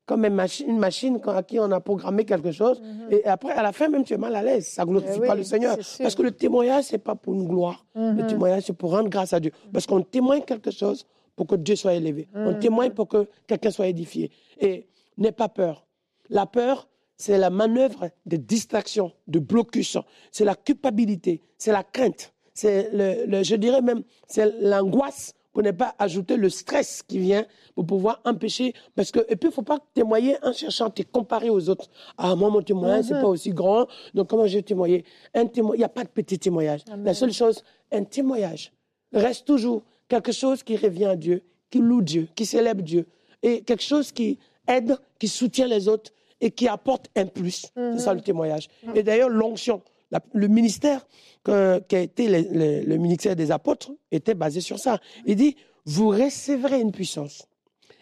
comme 0.10 0.26
une 0.26 0.34
machine, 0.34 0.68
une 0.70 0.80
machine 0.80 1.20
à 1.28 1.44
qui 1.44 1.60
on 1.60 1.72
a 1.72 1.80
programmé 1.80 2.26
quelque 2.26 2.52
chose. 2.52 2.82
Et 3.12 3.24
après, 3.26 3.52
à 3.54 3.62
la 3.62 3.72
fin, 3.72 3.88
même, 3.90 4.04
tu 4.04 4.14
es 4.16 4.18
mal 4.18 4.36
à 4.36 4.42
l'aise. 4.42 4.66
Ça 4.68 4.84
glorifie 4.86 5.12
Eh 5.18 5.20
oui, 5.22 5.28
pas 5.28 5.36
le 5.36 5.44
Seigneur. 5.44 5.78
Parce 6.04 6.16
que 6.16 6.24
le 6.24 6.32
témoignage, 6.32 6.86
c'est 6.86 6.98
pas 6.98 7.14
pour 7.16 7.34
une 7.36 7.48
gloire. 7.48 7.86
Le 8.18 8.26
témoignage, 8.28 8.64
c'est 8.66 8.74
pour 8.74 8.92
rendre 8.92 9.10
grâce 9.10 9.34
à 9.34 9.40
Dieu. 9.40 9.52
Parce 9.72 9.86
qu'on 9.86 10.02
témoigne 10.02 10.42
quelque 10.42 10.72
chose 10.72 11.06
pour 11.36 11.46
que 11.46 11.56
Dieu 11.56 11.76
soit 11.76 11.94
élevé. 11.94 12.28
On 12.34 12.54
témoigne 12.60 12.92
pour 12.92 13.08
que 13.08 13.28
quelqu'un 13.48 13.70
soit 13.72 13.88
édifié. 13.88 14.32
Et 14.60 14.88
n'aie 15.18 15.32
pas 15.32 15.48
peur. 15.50 15.86
La 16.30 16.46
peur, 16.48 16.88
c'est 17.16 17.38
la 17.38 17.50
manœuvre 17.52 18.10
de 18.26 18.38
distraction, 18.38 19.12
de 19.28 19.40
blocus. 19.40 19.98
C'est 20.32 20.46
la 20.46 20.56
culpabilité, 20.56 21.42
c'est 21.58 21.72
la 21.72 21.84
crainte. 21.84 22.34
C'est 22.54 22.90
le, 22.94 23.26
le- 23.26 23.44
je 23.44 23.56
dirais 23.56 23.82
même, 23.82 24.02
c'est 24.28 24.52
l'angoisse 24.62 25.34
pour 25.60 25.66
ne 25.66 25.72
pas 25.72 25.94
ajouter 26.00 26.38
le 26.38 26.50
stress 26.50 27.04
qui 27.06 27.20
vient 27.20 27.46
pour 27.76 27.86
pouvoir 27.86 28.22
empêcher. 28.24 28.74
Parce 28.96 29.12
que, 29.12 29.20
et 29.28 29.36
puis, 29.36 29.48
il 29.48 29.48
ne 29.48 29.52
faut 29.52 29.62
pas 29.62 29.80
témoigner 29.94 30.38
en 30.42 30.54
cherchant 30.54 30.86
à 30.86 30.90
te 30.90 31.02
comparer 31.02 31.50
aux 31.50 31.68
autres. 31.68 31.90
Ah, 32.18 32.34
moi, 32.34 32.50
mon 32.50 32.62
témoignage, 32.62 33.04
c'est 33.10 33.20
pas 33.20 33.28
aussi 33.28 33.50
grand. 33.50 33.86
Donc, 34.14 34.30
comment 34.30 34.48
je 34.48 34.56
vais 34.56 34.62
témoigner? 34.62 35.04
Il 35.36 35.50
n'y 35.76 35.84
a 35.84 35.90
pas 35.90 36.06
de 36.06 36.08
petit 36.08 36.40
témoignage. 36.40 36.86
La 37.04 37.14
seule 37.14 37.34
chose, 37.34 37.62
un 37.92 38.06
témoignage 38.06 38.72
reste 39.12 39.46
toujours 39.46 39.84
quelque 40.08 40.32
chose 40.32 40.64
qui 40.64 40.78
revient 40.78 41.08
à 41.08 41.18
Dieu, 41.18 41.44
qui 41.70 41.80
loue 41.80 42.04
Dieu, 42.04 42.30
qui 42.36 42.46
célèbre 42.46 42.82
Dieu. 42.82 43.06
Et 43.44 43.62
quelque 43.62 43.84
chose 43.84 44.14
qui 44.14 44.40
aide, 44.66 44.96
qui 45.20 45.28
soutient 45.28 45.68
les 45.68 45.90
autres 45.90 46.14
et 46.40 46.52
qui 46.52 46.70
apporte 46.70 47.10
un 47.18 47.26
plus. 47.26 47.66
C'est 47.76 48.00
ça 48.00 48.14
le 48.14 48.22
témoignage. 48.22 48.70
Et 48.96 49.04
d'ailleurs, 49.04 49.28
l'onction, 49.28 49.82
la- 50.12 50.22
le 50.34 50.48
ministère 50.48 51.06
que- 51.44 51.80
qui 51.88 51.96
a 51.96 52.00
été 52.02 52.28
le, 52.28 52.98
ministère 52.98 53.36
des 53.36 53.52
apôtres 53.52 53.92
était 54.12 54.34
basé 54.36 54.62
sur 54.62 54.80
ça. 54.80 55.00
Il 55.26 55.36
dit, 55.36 55.56
vous 55.86 56.10
recevrez 56.10 56.82
une 56.82 56.92
puissance 56.92 57.48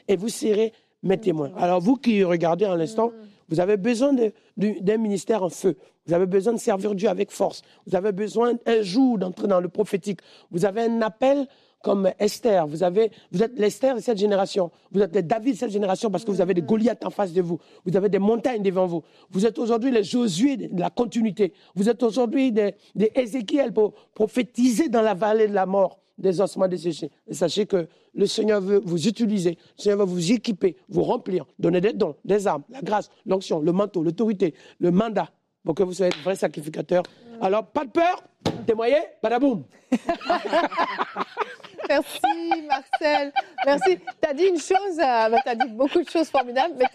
et 0.07 0.15
vous 0.15 0.29
serez 0.29 0.73
mes 1.03 1.17
témoins. 1.17 1.51
Alors 1.57 1.79
vous 1.81 1.95
qui 1.95 2.23
regardez 2.23 2.65
en 2.65 2.75
l'instant, 2.75 3.11
vous 3.49 3.59
avez 3.59 3.77
besoin 3.77 4.13
d'un 4.57 4.97
ministère 4.97 5.43
en 5.43 5.49
feu. 5.49 5.77
Vous 6.05 6.13
avez 6.13 6.25
besoin 6.25 6.53
de 6.53 6.59
servir 6.59 6.95
Dieu 6.95 7.09
avec 7.09 7.31
force. 7.31 7.61
Vous 7.85 7.95
avez 7.95 8.11
besoin 8.13 8.53
un 8.65 8.81
jour 8.81 9.17
d'entrer 9.17 9.47
dans 9.47 9.59
le 9.59 9.67
prophétique. 9.69 10.19
Vous 10.51 10.65
avez 10.65 10.81
un 10.81 11.01
appel 11.01 11.47
comme 11.83 12.11
Esther. 12.19 12.67
Vous, 12.67 12.83
êtes 12.83 13.11
l'Esther 13.57 13.95
de 13.95 14.01
cette 14.01 14.17
génération. 14.17 14.71
Vous 14.91 15.01
êtes 15.01 15.15
les 15.15 15.21
David 15.21 15.53
de 15.53 15.59
cette 15.59 15.71
génération 15.71 16.09
parce 16.11 16.25
que 16.25 16.31
vous 16.31 16.41
avez 16.41 16.53
des 16.53 16.61
Goliaths 16.61 17.05
en 17.05 17.09
face 17.09 17.33
de 17.33 17.41
vous. 17.41 17.59
Vous 17.85 17.95
avez 17.95 18.09
des 18.09 18.19
montagnes 18.19 18.61
devant 18.61 18.85
vous. 18.85 19.03
Vous 19.29 19.45
êtes 19.45 19.57
aujourd'hui 19.59 19.91
les 19.91 20.03
Josué 20.03 20.57
de 20.57 20.79
la 20.79 20.89
continuité. 20.89 21.53
Vous 21.75 21.89
êtes 21.89 22.01
aujourd'hui 22.03 22.51
des, 22.51 22.75
des 22.95 23.11
Ézéchiel 23.15 23.73
pour 23.73 23.93
prophétiser 24.13 24.89
dans 24.89 25.01
la 25.01 25.13
vallée 25.13 25.47
de 25.47 25.53
la 25.53 25.65
mort 25.65 25.99
des 26.17 26.41
ossements 26.41 26.67
desséchés. 26.67 27.11
Sachez 27.31 27.65
que 27.65 27.87
le 28.13 28.25
Seigneur 28.25 28.59
veut 28.59 28.81
vous 28.83 29.07
utiliser, 29.07 29.57
le 29.77 29.81
Seigneur 29.81 29.99
veut 29.99 30.05
vous 30.05 30.31
équiper, 30.31 30.75
vous 30.89 31.03
remplir, 31.03 31.45
donner 31.59 31.79
des 31.79 31.93
dons, 31.93 32.15
des 32.25 32.47
armes, 32.47 32.63
la 32.69 32.81
grâce, 32.81 33.09
l'onction, 33.25 33.59
le 33.59 33.71
manteau, 33.71 34.01
l'autorité, 34.03 34.55
le 34.79 34.91
mandat, 34.91 35.29
pour 35.63 35.75
que 35.75 35.83
vous 35.83 35.93
soyez 35.93 36.11
de 36.11 36.17
vrais 36.23 36.35
sacrificateurs. 36.35 37.03
Alors, 37.39 37.67
pas 37.67 37.85
de 37.85 37.91
peur, 37.91 38.23
témoignez, 38.65 39.03
badaboum. 39.21 39.63
Merci 41.89 42.63
Marcel. 42.67 43.31
Merci. 43.65 43.97
Tu 44.21 44.29
as 44.29 44.33
dit 44.33 44.43
une 44.45 44.59
chose, 44.59 44.95
tu 44.97 45.01
as 45.49 45.55
dit 45.55 45.69
beaucoup 45.71 46.01
de 46.01 46.09
choses 46.09 46.27
formidables, 46.29 46.75
mais 46.77 46.85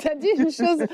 tu 0.00 0.08
as 0.08 0.14
dit 0.16 0.28
une 0.36 0.50
chose 0.50 0.84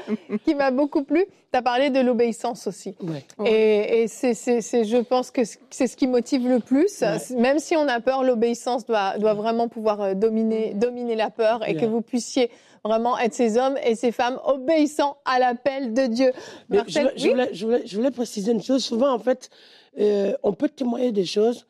qui 0.45 0.55
m'a 0.55 0.71
beaucoup 0.71 1.05
plu. 1.05 1.25
Tu 1.53 1.59
as 1.59 1.63
parlé 1.63 1.91
de 1.91 2.01
l'obéissance 2.01 2.67
aussi. 2.67 2.95
Ouais. 3.01 3.25
Et, 3.47 4.03
et 4.03 4.09
c'est, 4.09 4.35
je 4.35 4.97
pense 5.03 5.31
que 5.31 5.43
c'est 5.71 5.87
ce 5.87 5.97
qui 5.97 6.07
motive 6.07 6.49
le 6.49 6.61
plus. 6.61 7.03
Même 7.37 7.59
si 7.59 7.77
on 7.77 7.87
a 7.89 8.01
peur, 8.01 8.25
l'obéissance 8.25 8.85
doit, 8.85 9.17
doit 9.19 9.35
vraiment 9.35 9.69
pouvoir 9.69 10.01
euh, 10.01 10.15
dominer, 10.15 10.75
dominer 10.75 11.15
la 11.15 11.31
peur 11.31 11.67
et 11.67 11.73
Yeah. 11.77 11.81
que 11.83 11.87
vous 11.91 12.01
puissiez 12.01 12.51
vraiment 12.85 13.19
être 13.19 13.35
ces 13.35 13.59
hommes 13.59 13.77
et 13.85 13.95
ces 13.97 14.13
femmes 14.13 14.39
obéissants 14.45 15.17
à 15.25 15.39
l'appel 15.39 15.93
de 15.93 16.07
Dieu. 16.07 16.33
Marcel, 16.71 17.13
je, 17.17 17.25
oui 17.25 17.31
voulais, 17.31 17.49
je, 17.53 17.65
voulais, 17.67 17.83
je 17.85 17.97
voulais 17.97 18.11
préciser 18.11 18.53
une 18.53 18.63
chose. 18.63 18.83
Souvent, 18.85 19.13
en 19.13 19.19
fait, 19.19 19.51
euh, 19.99 20.33
on 20.43 20.53
peut 20.53 20.69
témoigner 20.69 21.13
des 21.13 21.27
choses 21.27 21.67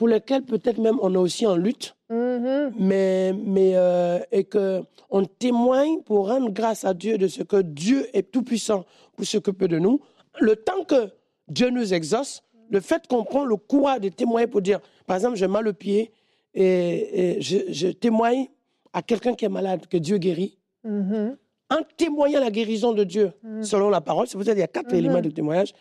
pour 0.00 0.08
lesquelles 0.08 0.44
peut-être 0.44 0.78
même 0.78 0.96
on 1.02 1.12
est 1.12 1.18
aussi 1.18 1.46
en 1.46 1.56
lutte, 1.56 1.94
Mhm. 2.08 2.72
mais, 2.78 3.34
mais 3.34 3.72
euh, 3.74 4.18
et 4.32 4.44
que 4.44 4.80
on 5.10 5.26
témoigne 5.26 6.00
pour 6.06 6.28
rendre 6.28 6.48
grâce 6.50 6.86
à 6.86 6.94
Dieu 6.94 7.18
de 7.18 7.28
ce 7.28 7.42
que 7.42 7.60
Dieu 7.60 8.06
est 8.14 8.30
tout 8.32 8.42
puissant 8.42 8.86
pour 9.14 9.26
s'occuper 9.26 9.68
de 9.68 9.78
nous. 9.78 10.00
Le 10.40 10.56
temps 10.56 10.84
que 10.84 11.10
Dieu 11.48 11.68
nous 11.68 11.92
exauce, 11.92 12.42
le 12.70 12.80
fait 12.80 13.06
qu'on 13.08 13.24
prend 13.24 13.44
le 13.44 13.56
courage 13.56 14.00
de 14.00 14.08
témoigner 14.08 14.46
pour 14.46 14.62
dire, 14.62 14.80
par 15.06 15.16
exemple, 15.18 15.36
j'ai 15.36 15.48
mal 15.48 15.68
au 15.68 15.74
pied 15.74 16.12
et, 16.54 17.36
et 17.36 17.42
je, 17.42 17.58
je 17.68 17.88
témoigne 17.88 18.46
à 18.94 19.02
quelqu'un 19.02 19.34
qui 19.34 19.44
est 19.44 19.50
malade 19.50 19.86
que 19.86 19.98
Dieu 19.98 20.16
guérit 20.16 20.56
Mhm. 20.82 21.36
en 21.68 21.80
témoignant 21.98 22.40
la 22.40 22.50
guérison 22.50 22.92
de 22.94 23.04
Dieu 23.04 23.32
selon 23.60 23.90
la 23.90 24.00
parole. 24.00 24.26
C'est 24.28 24.38
pour 24.38 24.46
ça 24.46 24.52
qu'il 24.52 24.60
y 24.60 24.64
a 24.64 24.66
quatre 24.78 24.94
éléments 24.94 25.20
de 25.20 25.28
témoignage. 25.30 25.74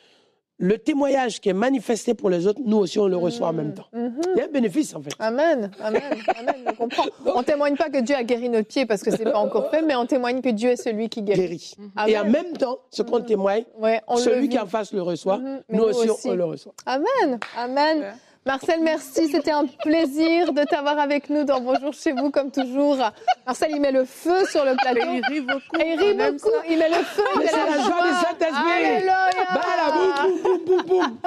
Le 0.61 0.77
témoignage 0.77 1.39
qui 1.39 1.47
est 1.47 1.53
manifesté 1.53 2.13
pour 2.13 2.29
les 2.29 2.45
autres, 2.45 2.59
nous 2.65 2.77
aussi, 2.77 2.99
on 2.99 3.07
le 3.07 3.15
reçoit 3.15 3.47
en 3.47 3.53
même 3.53 3.73
temps. 3.73 3.85
Il 3.93 4.11
y 4.37 4.41
a 4.41 4.43
un 4.43 4.47
bénéfice, 4.49 4.93
en 4.93 5.01
fait. 5.01 5.11
Amen, 5.17 5.71
amen, 5.81 6.01
amen, 6.37 6.55
je 6.67 6.71
comprends. 6.73 7.05
On 7.33 7.43
témoigne 7.43 7.77
pas 7.77 7.89
que 7.89 8.01
Dieu 8.01 8.13
a 8.13 8.23
guéri 8.23 8.49
notre 8.49 8.67
pied 8.67 8.85
parce 8.85 9.01
que 9.01 9.09
c'est 9.09 9.23
pas 9.23 9.37
encore 9.39 9.71
fait, 9.71 9.81
mais 9.81 9.95
on 9.95 10.05
témoigne 10.05 10.41
que 10.41 10.49
Dieu 10.49 10.71
est 10.71 10.75
celui 10.75 11.07
qui 11.07 11.21
guérit. 11.21 11.39
Guéri. 11.39 11.75
Amen. 11.95 12.13
Et 12.13 12.19
en 12.19 12.25
même 12.25 12.57
temps, 12.57 12.79
ce 12.91 13.03
qu'on 13.03 13.21
témoigne, 13.21 13.63
Ouais, 13.79 14.01
on 14.07 14.15
le 14.15 14.21
celui 14.21 14.49
qui 14.49 14.59
en 14.59 14.65
face 14.65 14.91
le 14.91 15.01
reçoit, 15.01 15.37
nous, 15.37 15.59
nous 15.69 15.83
aussi, 15.83 16.09
aussi. 16.09 16.27
on 16.29 16.35
le 16.35 16.43
reçoit. 16.43 16.73
Amen, 16.85 17.39
amen. 17.57 18.13
Marcel, 18.45 18.79
merci. 18.81 19.27
C'était 19.29 19.51
un 19.51 19.65
plaisir 19.65 20.53
de 20.53 20.63
t'avoir 20.63 20.97
avec 20.97 21.29
nous 21.29 21.43
dans 21.43 21.59
Bonjour 21.59 21.93
chez 21.93 22.13
vous, 22.13 22.31
comme 22.31 22.51
toujours. 22.51 22.97
Marcel, 23.45 23.71
il 23.73 23.81
met 23.81 23.91
le 23.91 24.05
feu 24.05 24.45
sur 24.45 24.63
le 24.65 24.75
plateau. 24.75 25.11
Et 25.11 25.17
il 25.17 25.25
rit 25.25 25.41
beaucoup. 25.41 25.75
Et 25.79 25.93
il 25.93 25.99
rit 25.99 26.13
beaucoup. 26.13 26.39
ça. 26.49 26.61
Il 26.69 26.79
met 26.79 26.89
le 26.89 27.03
feu, 27.03 27.23
c'est 27.45 27.51
la, 27.51 27.65
la 27.65 27.83
joie 27.83 28.01
du 28.07 28.13
Saint-Esprit. 28.13 28.85
Alléluia. 28.85 29.29
Bah 29.53 29.61
là, 29.77 29.91
boum, 29.91 30.41
boum, 30.41 30.59
boum, 30.65 30.83
boum, 30.83 30.83
boum. 30.87 31.19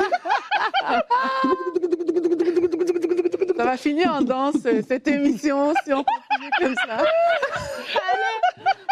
Ça 3.56 3.64
va 3.64 3.76
finir 3.76 4.14
en 4.14 4.22
danse, 4.22 4.56
cette 4.88 5.06
émission, 5.06 5.74
si 5.84 5.92
on 5.92 6.02
continue 6.02 6.50
comme 6.58 6.74
ça. 6.74 7.04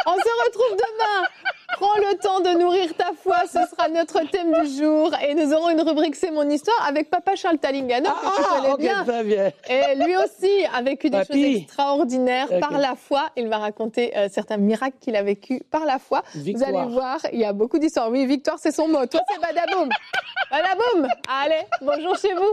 On 0.06 0.14
se 0.14 0.44
retrouve 0.46 0.76
demain. 0.76 1.26
Prends 1.74 1.96
le 1.96 2.18
temps 2.18 2.40
de 2.40 2.58
nourrir 2.58 2.94
ta 2.96 3.12
foi, 3.22 3.36
ce 3.46 3.58
sera 3.70 3.88
notre 3.88 4.20
thème 4.30 4.52
du 4.62 4.76
jour. 4.82 5.12
Et 5.26 5.34
nous 5.34 5.52
aurons 5.52 5.70
une 5.70 5.80
rubrique 5.80 6.16
C'est 6.16 6.30
mon 6.30 6.48
histoire 6.50 6.84
avec 6.86 7.10
Papa 7.10 7.36
Charles 7.36 7.58
Talingano, 7.58 8.08
que 8.10 8.36
tu 8.36 8.42
Ah, 8.50 9.02
connais 9.06 9.24
bien. 9.24 9.52
Et 9.68 9.94
lui 9.96 10.16
aussi 10.16 10.64
a 10.74 10.82
vécu 10.82 11.10
des 11.10 11.18
choses 11.24 11.36
extraordinaires 11.36 12.48
par 12.60 12.78
la 12.78 12.94
foi. 12.96 13.30
Il 13.36 13.48
va 13.48 13.58
raconter 13.58 14.16
euh, 14.16 14.28
certains 14.30 14.56
miracles 14.56 14.96
qu'il 15.00 15.16
a 15.16 15.22
vécu 15.22 15.62
par 15.70 15.84
la 15.84 15.98
foi. 15.98 16.22
Victoire. 16.34 16.70
Vous 16.70 16.78
allez 16.78 16.92
voir, 16.92 17.18
il 17.32 17.40
y 17.40 17.44
a 17.44 17.52
beaucoup 17.52 17.78
d'histoires. 17.78 18.10
Oui, 18.10 18.26
victoire, 18.26 18.58
c'est 18.58 18.72
son 18.72 18.88
mot. 18.88 19.06
Toi, 19.06 19.20
c'est 19.32 19.40
badaboum. 19.40 19.88
badaboum. 20.50 21.08
Allez, 21.28 21.66
bonjour 21.82 22.16
chez 22.18 22.34
vous. 22.34 22.52